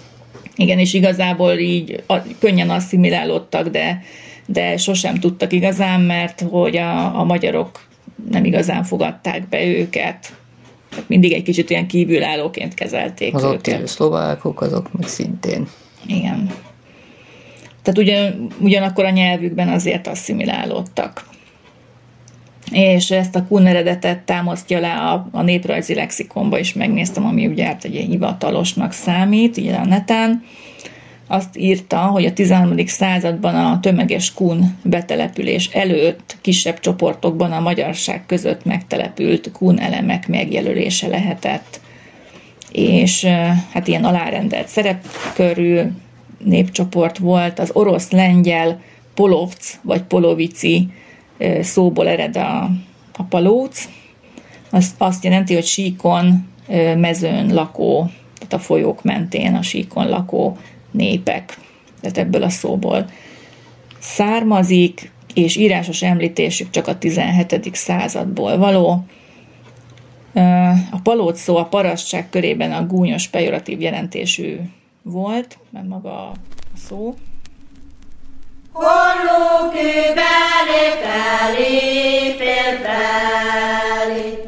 Igen, 0.55 0.79
és 0.79 0.93
igazából 0.93 1.53
így 1.53 2.03
a, 2.07 2.15
könnyen 2.39 2.69
asszimilálódtak, 2.69 3.67
de 3.67 4.03
de 4.45 4.77
sosem 4.77 5.19
tudtak 5.19 5.53
igazán, 5.53 6.01
mert 6.01 6.41
hogy 6.49 6.77
a, 6.77 7.19
a 7.19 7.23
magyarok 7.23 7.85
nem 8.31 8.45
igazán 8.45 8.83
fogadták 8.83 9.47
be 9.49 9.65
őket. 9.65 10.35
Mindig 11.07 11.31
egy 11.31 11.43
kicsit 11.43 11.69
ilyen 11.69 11.87
kívülállóként 11.87 12.73
kezelték 12.73 13.35
az 13.35 13.43
őket. 13.43 13.81
Az 13.81 13.91
szlovákok, 13.91 14.61
azok 14.61 14.93
meg 14.93 15.07
szintén. 15.07 15.67
Igen. 16.05 16.51
Tehát 17.81 17.99
ugyan, 17.99 18.47
ugyanakkor 18.59 19.05
a 19.05 19.09
nyelvükben 19.09 19.69
azért 19.69 20.07
asszimilálódtak. 20.07 21.25
És 22.71 23.11
ezt 23.11 23.35
a 23.35 23.45
kun 23.47 23.65
eredetet 23.65 24.19
támasztja 24.19 24.79
le 24.79 24.93
a, 24.93 25.27
a 25.31 25.41
néprajzi 25.41 25.93
lexikonba 25.93 26.59
is 26.59 26.73
megnéztem, 26.73 27.25
ami 27.25 27.47
ugye 27.47 27.65
hát 27.65 27.83
egy 27.83 27.95
hivatalosnak 27.95 28.91
számít, 28.91 29.57
ugye 29.57 29.75
a 29.75 29.85
neten 29.85 30.43
azt 31.27 31.57
írta, 31.57 31.97
hogy 31.97 32.25
a 32.25 32.33
13. 32.33 32.85
században 32.85 33.55
a 33.55 33.79
tömeges 33.79 34.33
kun 34.33 34.77
betelepülés 34.83 35.67
előtt 35.67 36.37
kisebb 36.41 36.79
csoportokban 36.79 37.51
a 37.51 37.59
magyarság 37.59 38.25
között 38.25 38.65
megtelepült 38.65 39.51
kun 39.51 39.79
elemek 39.79 40.27
megjelölése 40.27 41.07
lehetett. 41.07 41.79
És 42.71 43.23
hát 43.71 43.87
ilyen 43.87 44.03
alárendelt 44.03 44.67
szerepkörű 44.67 45.79
népcsoport 46.43 47.17
volt, 47.17 47.59
az 47.59 47.69
orosz-lengyel 47.73 48.81
polovc 49.13 49.79
vagy 49.81 50.01
polovici 50.01 50.87
szóból 51.61 52.07
ered 52.07 52.37
a, 52.37 52.69
a 53.15 53.23
palóc. 53.29 53.89
Az 54.69 54.95
azt 54.97 55.23
jelenti, 55.23 55.53
hogy 55.53 55.65
síkon, 55.65 56.47
mezőn 56.97 57.53
lakó, 57.53 58.09
tehát 58.37 58.53
a 58.53 58.59
folyók 58.59 59.03
mentén 59.03 59.55
a 59.55 59.61
síkon 59.61 60.09
lakó 60.09 60.57
népek, 60.93 61.57
tehát 62.01 62.17
ebből 62.17 62.43
a 62.43 62.49
szóból 62.49 63.05
származik, 63.99 65.11
és 65.33 65.55
írásos 65.55 66.01
említésük 66.01 66.69
csak 66.69 66.87
a 66.87 66.97
17. 66.97 67.75
századból 67.75 68.57
való. 68.57 69.05
A 70.91 70.99
palóc 71.03 71.39
szó 71.39 71.57
a 71.57 71.65
parasztság 71.65 72.29
körében 72.29 72.71
a 72.71 72.85
gúnyos 72.85 73.27
pejoratív 73.27 73.81
jelentésű 73.81 74.57
volt, 75.01 75.57
mert 75.69 75.87
maga 75.87 76.09
a 76.09 76.31
szó. 76.87 77.13
Holló 78.71 79.69
kőbeli 79.71 80.89
felé, 81.01 82.35
fél 82.37 82.77
felé, 82.81 84.43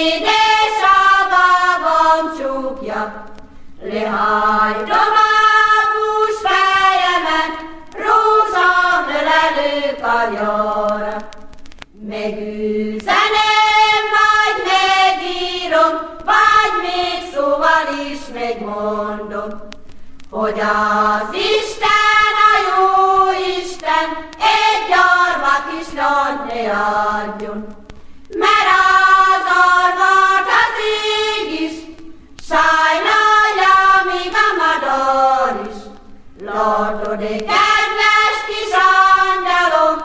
édes 0.00 0.78
ámában 1.06 2.36
csukja. 2.38 3.24
Lehajtom 3.82 5.12
a 5.24 5.30
ágús 5.76 6.36
fejemet, 6.46 7.54
rózsa 8.04 8.70
ölelő 9.18 9.78
kajor. 10.02 11.16
Megüzenem, 12.08 14.02
vagy 14.16 14.56
megírom, 14.72 15.92
vagy 16.24 16.74
még 16.82 17.32
szóval 17.34 17.86
is 18.10 18.20
megmondom, 18.34 19.68
hogy 20.30 20.60
az 20.60 21.32
Isten 21.32 22.34
a 22.48 22.52
jó 22.68 22.88
Isten, 23.60 24.08
egy 24.38 24.90
arva 24.92 25.54
kis 25.68 26.00
adjon. 27.28 27.79
Sajnálja, 32.50 33.74
a 34.34 34.48
madár 34.58 35.66
látod 36.44 37.20
kedves 37.20 38.38
kis 38.46 38.72
angyalom, 39.22 39.98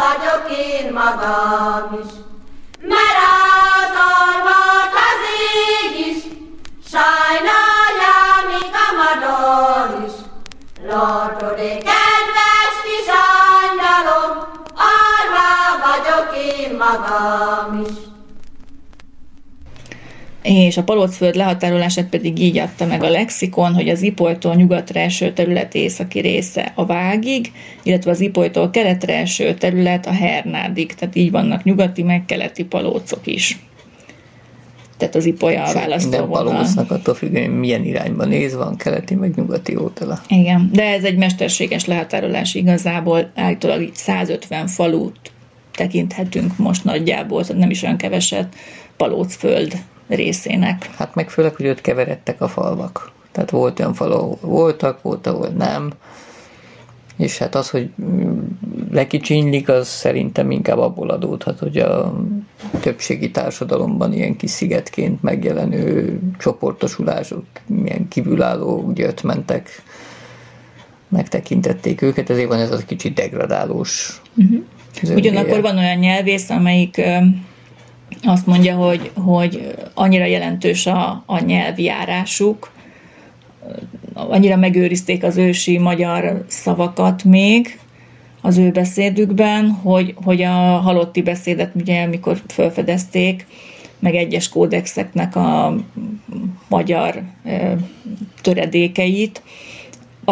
vagyok 0.00 0.58
én 0.58 0.92
magam 0.92 1.98
is. 2.02 2.12
Mert 2.80 3.18
az 3.30 3.94
arvat 4.18 4.94
az 5.08 5.22
ég 5.52 6.06
a 8.74 8.96
madár 8.96 10.04
látod 10.88 11.56
kedves 11.58 12.76
kis 12.84 13.08
angyalom, 13.62 14.36
vagyok 15.82 16.36
én 16.36 16.76
magam 16.76 17.84
is 17.86 18.09
és 20.42 20.76
a 20.76 20.82
Palocföld 20.82 21.34
lehatárolását 21.34 22.08
pedig 22.08 22.38
így 22.38 22.58
adta 22.58 22.86
meg 22.86 23.02
a 23.02 23.10
lexikon, 23.10 23.74
hogy 23.74 23.88
az 23.88 24.02
Ipolytól 24.02 24.54
nyugatra 24.54 25.00
eső 25.00 25.32
terület 25.32 25.74
északi 25.74 26.20
része 26.20 26.72
a 26.74 26.86
Vágig, 26.86 27.52
illetve 27.82 28.10
az 28.10 28.20
Ipolytól 28.20 28.70
keletre 28.70 29.18
eső 29.18 29.54
terület 29.54 30.06
a 30.06 30.12
Hernádig, 30.12 30.94
tehát 30.94 31.16
így 31.16 31.30
vannak 31.30 31.64
nyugati 31.64 32.02
meg 32.02 32.24
keleti 32.24 32.64
palócok 32.64 33.26
is. 33.26 33.58
Tehát 34.96 35.14
az 35.14 35.24
Ipolya 35.24 35.64
a 35.64 35.72
választó 35.72 36.08
Minden 36.08 36.28
palócnak 36.28 36.90
attól 36.90 37.14
függően, 37.14 37.50
milyen 37.50 37.84
irányba 37.84 38.24
néz, 38.24 38.54
van 38.54 38.76
keleti 38.76 39.14
meg 39.14 39.36
nyugati 39.36 39.76
ótala. 39.76 40.20
Igen, 40.28 40.70
de 40.72 40.84
ez 40.84 41.04
egy 41.04 41.16
mesterséges 41.16 41.84
lehatárolás 41.84 42.54
igazából, 42.54 43.30
állítólag 43.34 43.82
így 43.82 43.94
150 43.94 44.66
falut 44.66 45.18
tekinthetünk 45.74 46.56
most 46.56 46.84
nagyjából, 46.84 47.42
tehát 47.42 47.60
nem 47.60 47.70
is 47.70 47.82
olyan 47.82 47.96
keveset. 47.96 48.54
Palócföld 48.96 49.82
részének. 50.14 50.90
Hát 50.96 51.14
meg 51.14 51.30
főleg, 51.30 51.54
hogy 51.54 51.68
ott 51.68 51.80
keveredtek 51.80 52.40
a 52.40 52.48
falvak. 52.48 53.12
Tehát 53.32 53.50
volt 53.50 53.78
olyan 53.78 53.94
fal, 53.94 54.12
ahol 54.12 54.38
voltak, 54.40 55.02
volt, 55.02 55.26
ahol 55.26 55.48
nem. 55.48 55.92
És 57.16 57.38
hát 57.38 57.54
az, 57.54 57.70
hogy 57.70 57.90
lekicsinylik, 58.90 59.68
az 59.68 59.88
szerintem 59.88 60.50
inkább 60.50 60.78
abból 60.78 61.10
adódhat, 61.10 61.58
hogy 61.58 61.76
a 61.76 62.14
többségi 62.80 63.30
társadalomban 63.30 64.12
ilyen 64.12 64.36
kis 64.36 64.50
szigetként 64.50 65.22
megjelenő 65.22 66.18
csoportosulások, 66.38 67.44
milyen 67.66 68.08
kívülálló 68.08 68.82
úgy 68.82 69.00
öt 69.00 69.22
mentek, 69.22 69.82
megtekintették 71.08 72.02
őket, 72.02 72.30
ezért 72.30 72.48
van 72.48 72.58
ez 72.58 72.70
az 72.70 72.84
kicsit 72.84 73.14
degradálós. 73.14 74.20
Uh-huh. 74.36 75.16
Ugyanakkor 75.16 75.60
van 75.60 75.78
olyan 75.78 75.98
nyelvész, 75.98 76.50
amelyik 76.50 77.00
azt 78.22 78.46
mondja, 78.46 78.76
hogy, 78.76 79.10
hogy 79.14 79.74
annyira 79.94 80.24
jelentős 80.24 80.86
a, 80.86 81.22
a 81.26 81.40
nyelvjárásuk, 81.40 82.70
annyira 84.12 84.56
megőrizték 84.56 85.24
az 85.24 85.36
ősi 85.36 85.78
magyar 85.78 86.44
szavakat 86.48 87.24
még 87.24 87.78
az 88.40 88.56
ő 88.56 88.70
beszédükben, 88.70 89.70
hogy, 89.70 90.14
hogy 90.24 90.42
a 90.42 90.52
halotti 90.78 91.22
beszédet, 91.22 91.70
ugye, 91.74 92.02
amikor 92.02 92.42
felfedezték, 92.46 93.46
meg 93.98 94.14
egyes 94.14 94.48
kódexeknek 94.48 95.36
a 95.36 95.76
magyar 96.68 97.22
töredékeit, 98.42 99.42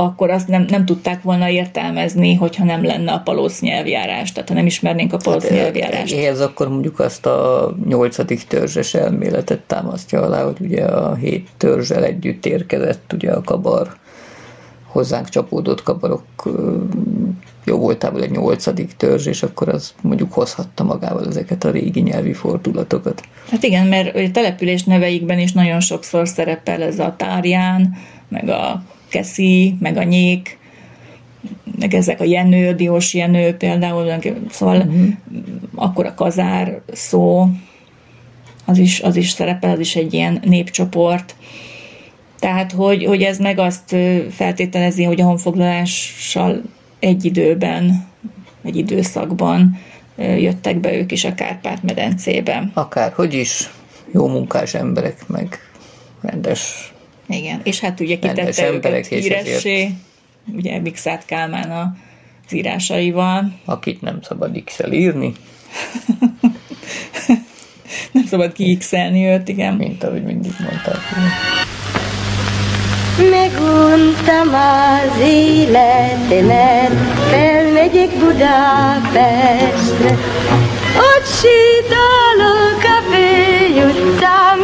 akkor 0.03 0.31
azt 0.31 0.49
nem, 0.49 0.65
nem 0.69 0.85
tudták 0.85 1.23
volna 1.23 1.49
értelmezni, 1.49 2.35
hogyha 2.35 2.65
nem 2.65 2.85
lenne 2.85 3.13
a 3.13 3.19
palóc 3.19 3.61
nyelvjárás, 3.61 4.33
tehát 4.33 4.49
ha 4.49 4.55
nem 4.55 4.67
ismernénk 4.67 5.13
a 5.13 5.17
palóc 5.17 5.43
hát, 5.43 5.53
nyelvjárást. 5.53 6.15
Ehhez 6.15 6.41
akkor 6.41 6.69
mondjuk 6.69 6.99
azt 6.99 7.27
a 7.27 7.73
nyolcadik 7.87 8.45
törzses 8.45 8.95
elméletet 8.95 9.61
támasztja 9.61 10.23
alá, 10.23 10.45
hogy 10.45 10.61
ugye 10.61 10.85
a 10.85 11.15
hét 11.15 11.49
törzsel 11.57 12.05
együtt 12.05 12.47
érkezett 12.47 13.13
ugye 13.13 13.31
a 13.31 13.43
kabar 13.43 13.97
hozzánk 14.87 15.29
csapódott 15.29 15.83
kabarok 15.83 16.25
jó 17.65 17.79
voltából 17.79 18.23
egy 18.23 18.31
nyolcadik 18.31 18.97
törzs, 18.97 19.27
és 19.27 19.43
akkor 19.43 19.69
az 19.69 19.95
mondjuk 20.01 20.33
hozhatta 20.33 20.85
magával 20.85 21.27
ezeket 21.27 21.65
a 21.65 21.71
régi 21.71 22.01
nyelvi 22.01 22.33
fordulatokat. 22.33 23.23
Hát 23.51 23.63
igen, 23.63 23.87
mert 23.87 24.17
a 24.17 24.31
település 24.33 24.85
neveikben 24.85 25.39
is 25.39 25.53
nagyon 25.53 25.81
sokszor 25.81 26.29
szerepel 26.29 26.83
ez 26.83 26.99
a 26.99 27.15
tárján, 27.17 27.97
meg 28.29 28.49
a 28.49 28.83
keszi, 29.09 29.77
meg 29.81 29.97
a 29.97 30.03
nyék, 30.03 30.59
meg 31.79 31.95
ezek 31.95 32.21
a 32.21 32.25
jenő, 32.25 32.75
diós 32.75 33.15
jenő 33.15 33.53
például, 33.53 34.19
szóval 34.51 34.77
uh-huh. 34.77 35.09
akkor 35.75 36.07
a 36.07 36.15
kazár 36.15 36.81
szó, 36.93 37.49
az 38.65 38.79
is, 38.79 39.01
az 39.01 39.17
is 39.17 39.31
szerepel, 39.31 39.71
az 39.71 39.79
is 39.79 39.97
egy 39.97 40.15
ilyen 40.15 40.41
népcsoport. 40.45 41.35
Tehát, 42.39 42.73
hogy, 42.73 43.05
hogy 43.05 43.23
ez 43.23 43.39
meg 43.39 43.59
azt 43.59 43.97
feltételezi, 44.31 45.05
hogy 45.05 45.21
a 45.21 45.25
honfoglalással 45.25 46.63
egy 46.99 47.25
időben, 47.25 48.07
egy 48.65 48.77
időszakban 48.77 49.79
jöttek 50.17 50.81
be 50.81 50.95
ők 50.95 51.13
is 51.13 51.25
a 51.25 51.35
Kárpát-medencébe. 51.35 52.71
Akár, 52.75 53.13
hogy 53.13 53.35
is, 53.35 53.71
jó 54.13 54.29
munkás 54.29 54.75
emberek, 54.75 55.27
meg 55.27 55.59
rendes 56.21 56.93
igen, 57.29 57.61
és 57.63 57.81
hát 57.81 58.01
ugye 58.01 58.19
kitette 58.19 58.67
emberek 58.67 59.07
híressé, 59.07 59.75
ezért... 59.75 59.93
ugye 60.55 60.81
Mixát 60.81 61.25
Kálmán 61.25 61.71
az 61.71 62.53
írásaival. 62.53 63.53
Akit 63.65 64.01
nem 64.01 64.19
szabad 64.23 64.63
x 64.65 64.81
írni. 64.91 65.33
nem 68.13 68.25
szabad 68.27 68.53
ki 68.53 68.79
őt, 69.15 69.49
igen. 69.49 69.75
Mint 69.75 70.05
ahogy 70.05 70.25
mindig 70.25 70.53
mondták. 70.59 70.99
Meguntam 73.31 74.55
az 74.55 75.21
életemet, 75.21 76.93
felmegyek 77.31 78.11
Budapestre. 78.19 79.39
Ott 80.97 81.27
sétálok 81.27 82.83
a 82.83 83.03
főutcán, 83.11 84.59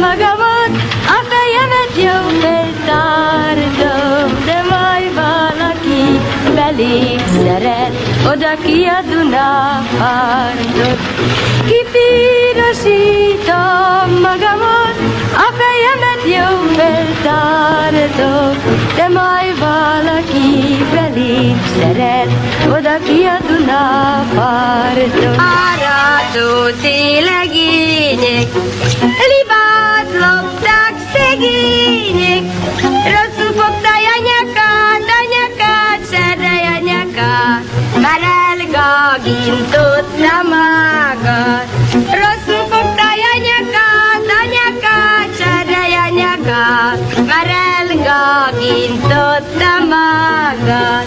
magamat, 0.00 0.72
a 1.16 1.18
fejemet 1.30 1.92
jó 2.06 2.18
feltártom, 2.42 4.26
de 4.44 4.58
majd 4.70 5.08
valaki 5.14 6.04
belép 6.54 7.22
szeret, 7.42 7.92
oda 8.32 8.52
ki 8.64 8.78
a 8.84 9.00
Dunapartot. 9.10 10.98
Kifinosítom 11.68 12.86
magamat, 14.26 14.96
a 15.46 15.48
fejemet 15.58 16.22
jó 16.36 16.48
feltártom, 16.76 18.52
de 18.96 19.06
majd 19.08 19.54
valaki 19.58 20.48
belém 20.92 21.58
szeret, 21.78 22.30
oda 22.66 22.96
ki 23.04 23.18
a 23.24 23.38
Dunaparton. 23.46 25.36
Áradó 25.38 26.50
télegények, 26.82 28.48
szegények, 31.38 32.42
rosszul 33.14 33.52
fogták 33.60 34.04
a 34.14 34.16
nyakát, 34.28 35.06
a 35.18 35.20
nyakát, 35.34 36.00
szedej 36.10 36.64
a 36.74 36.78
nyakát, 36.88 37.64
már 38.02 38.22
elgagintotta 38.48 40.36
magad. 40.54 41.66
Rosszul 41.92 42.64
fogták 42.72 43.20
a 43.32 43.36
nyakát, 43.46 44.26
a 44.38 44.42
nyakát, 44.56 45.28
szedej 45.38 45.92
a 46.04 46.08
nyakát, 46.20 47.00
már 47.26 47.48
elgagintotta 47.78 49.72
magad. 49.94 51.06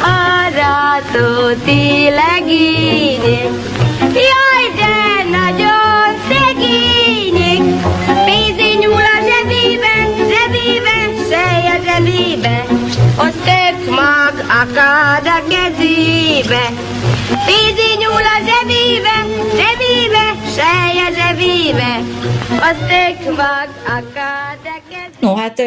Áradó 0.00 1.30
télegények, 1.64 3.52
jaj, 4.30 4.64
de 4.76 4.96
nagyon 5.30 6.08
szegények, 6.28 7.62
pénzé 8.24 8.70
nyúl 8.80 9.02
a 9.02 9.07
sej 11.98 12.64
a 13.16 13.30
tök 13.44 13.90
mag 13.90 14.34
akad 14.62 15.26
a 15.26 15.38
kezébe. 15.48 16.64
Pénzé 17.46 17.88
nyúl 17.98 18.24
a 18.34 18.38
zsebébe, 18.46 19.16
zsebébe, 19.56 20.26
sej 20.56 20.98
a 21.06 21.08
zsebébe, 21.14 21.98
ott 22.50 22.88
tök 22.88 23.36
mag 23.36 23.68
akad 23.86 24.60
a 24.64 24.80
kezébe. 24.88 25.18
No, 25.20 25.34
hát 25.34 25.62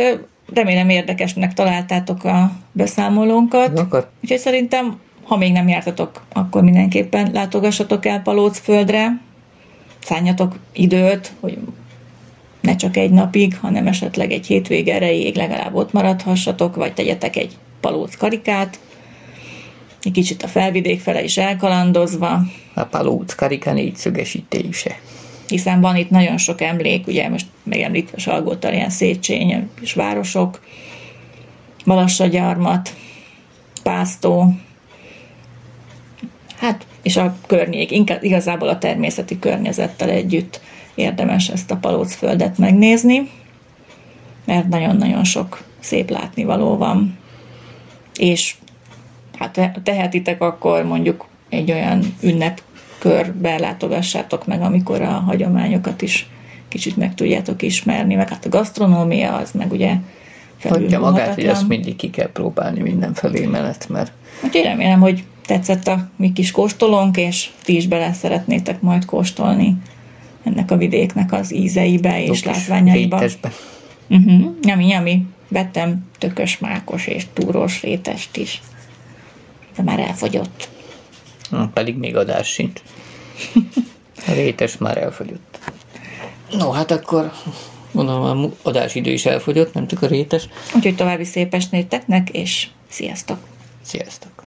remélem 0.54 0.90
érdekesnek 0.90 1.54
találtátok 1.54 2.24
a 2.24 2.52
beszámolónkat. 2.72 3.80
Akkor. 3.80 4.10
Úgyhogy 4.24 4.40
szerintem, 4.40 5.00
ha 5.24 5.38
még 5.38 5.52
nem 5.52 5.68
jártatok, 5.68 6.22
akkor 6.34 6.64
mindenképpen 6.64 7.32
látogassatok 7.34 8.06
el 8.06 8.22
Palócföldre, 8.22 9.20
szálljatok 10.04 10.56
időt, 10.74 11.32
hogy 11.40 11.58
ne 12.62 12.76
csak 12.76 12.98
egy 12.98 13.12
napig, 13.12 13.58
hanem 13.58 13.88
esetleg 13.88 14.32
egy 14.32 14.46
hétvége 14.46 14.94
erejéig 14.94 15.36
legalább 15.36 15.76
ott 15.76 15.92
maradhassatok, 15.92 16.76
vagy 16.76 16.94
tegyetek 16.94 17.36
egy 17.36 17.58
palóc 17.80 18.16
karikát, 18.16 18.80
egy 20.02 20.12
kicsit 20.12 20.44
a 20.44 20.48
felvidék 20.48 21.00
fele 21.00 21.24
is 21.24 21.38
elkalandozva. 21.38 22.42
A 22.74 22.84
palóc 22.84 23.34
karika 23.34 23.74
négyszögesítése. 23.74 25.00
Hiszen 25.48 25.82
van 25.82 25.96
itt 25.96 26.10
nagyon 26.10 26.38
sok 26.38 26.62
emlék, 26.62 27.08
ugye 27.08 27.30
most 27.30 27.46
megemlítve 27.64 28.18
Salgótarján, 28.18 28.90
Széchenyi 28.90 29.58
és 29.82 29.94
városok, 29.94 30.60
Balassagyarmat, 31.86 32.96
Pásztó, 33.84 34.54
hát 36.58 36.86
és 37.02 37.18
a 37.18 37.36
környék, 37.48 37.92
inkább 37.92 38.24
igazából 38.24 38.68
a 38.68 38.78
természeti 38.78 39.40
környezettel 39.40 40.10
együtt 40.10 40.62
érdemes 41.02 41.50
ezt 41.50 41.72
a 41.72 41.76
palócföldet 41.76 42.58
megnézni, 42.58 43.30
mert 44.46 44.68
nagyon-nagyon 44.68 45.24
sok 45.24 45.64
szép 45.80 46.10
látnivaló 46.10 46.78
van. 46.78 47.18
És 48.16 48.56
hát 49.38 49.72
tehetitek 49.84 50.42
akkor 50.42 50.84
mondjuk 50.84 51.28
egy 51.50 51.72
olyan 51.72 52.16
ünnepkörbe 52.22 53.58
látogassátok 53.58 54.48
meg, 54.48 54.62
amikor 54.62 55.02
a 55.02 55.12
hagyományokat 55.12 56.02
is 56.02 56.30
kicsit 56.68 56.98
meg 56.98 57.16
tudjátok 57.16 57.62
ismerni, 57.62 58.16
meg 58.16 58.30
hát 58.30 58.46
a 58.46 58.50
gasztronómia 58.50 59.36
az 59.36 59.52
meg 59.52 59.72
ugye 59.72 59.96
Hagyja 60.70 61.00
magát, 61.00 61.36
hogy 61.36 61.46
ezt 61.46 61.68
mindig 61.68 61.96
ki 61.96 62.10
kell 62.10 62.32
próbálni 62.32 62.82
mindenfelé 62.82 63.46
mellett, 63.46 63.90
mert... 63.90 64.12
Úgyhogy 64.44 64.64
remélem, 64.64 65.00
hogy 65.00 65.24
tetszett 65.46 65.88
a 65.88 66.10
mi 66.16 66.32
kis 66.32 66.52
kóstolónk, 66.52 67.18
és 67.18 67.50
ti 67.64 67.76
is 67.76 67.88
bele 67.88 68.14
szeretnétek 68.14 68.82
majd 68.82 69.06
kóstolni 69.06 69.78
ennek 70.44 70.72
a 70.72 70.78
vidéknek 70.78 71.32
az 71.32 71.54
ízeibe 71.54 72.24
és 72.24 72.44
látványaiba. 72.44 73.24
Uh-huh. 74.08 74.56
Nyami, 74.62 74.84
nyami. 74.84 75.26
Vettem 75.48 76.06
tökös, 76.18 76.58
mákos 76.58 77.08
és 77.08 77.26
túrós 77.34 77.82
rétest 77.82 78.38
is. 78.38 78.62
De 79.76 79.84
már 79.84 80.00
elfogyott. 80.00 80.70
Na, 81.50 81.68
pedig 81.74 81.98
még 81.98 82.16
adás 82.16 82.48
sincs. 82.48 82.82
A 84.28 84.32
rétes 84.32 84.78
már 84.78 84.98
elfogyott. 84.98 85.60
No, 86.52 86.72
hát 86.72 86.92
akkor 86.92 87.32
mondom, 87.92 88.22
a 88.22 88.50
adásidő 88.68 89.12
is 89.12 89.26
elfogyott, 89.26 89.74
nem 89.74 89.88
csak 89.88 90.02
a 90.02 90.08
rétes. 90.08 90.48
Úgyhogy 90.76 90.96
további 90.96 91.24
szép 91.24 91.54
estét 91.54 92.04
és 92.32 92.68
sziasztok! 92.90 93.38
Sziasztok! 93.82 94.32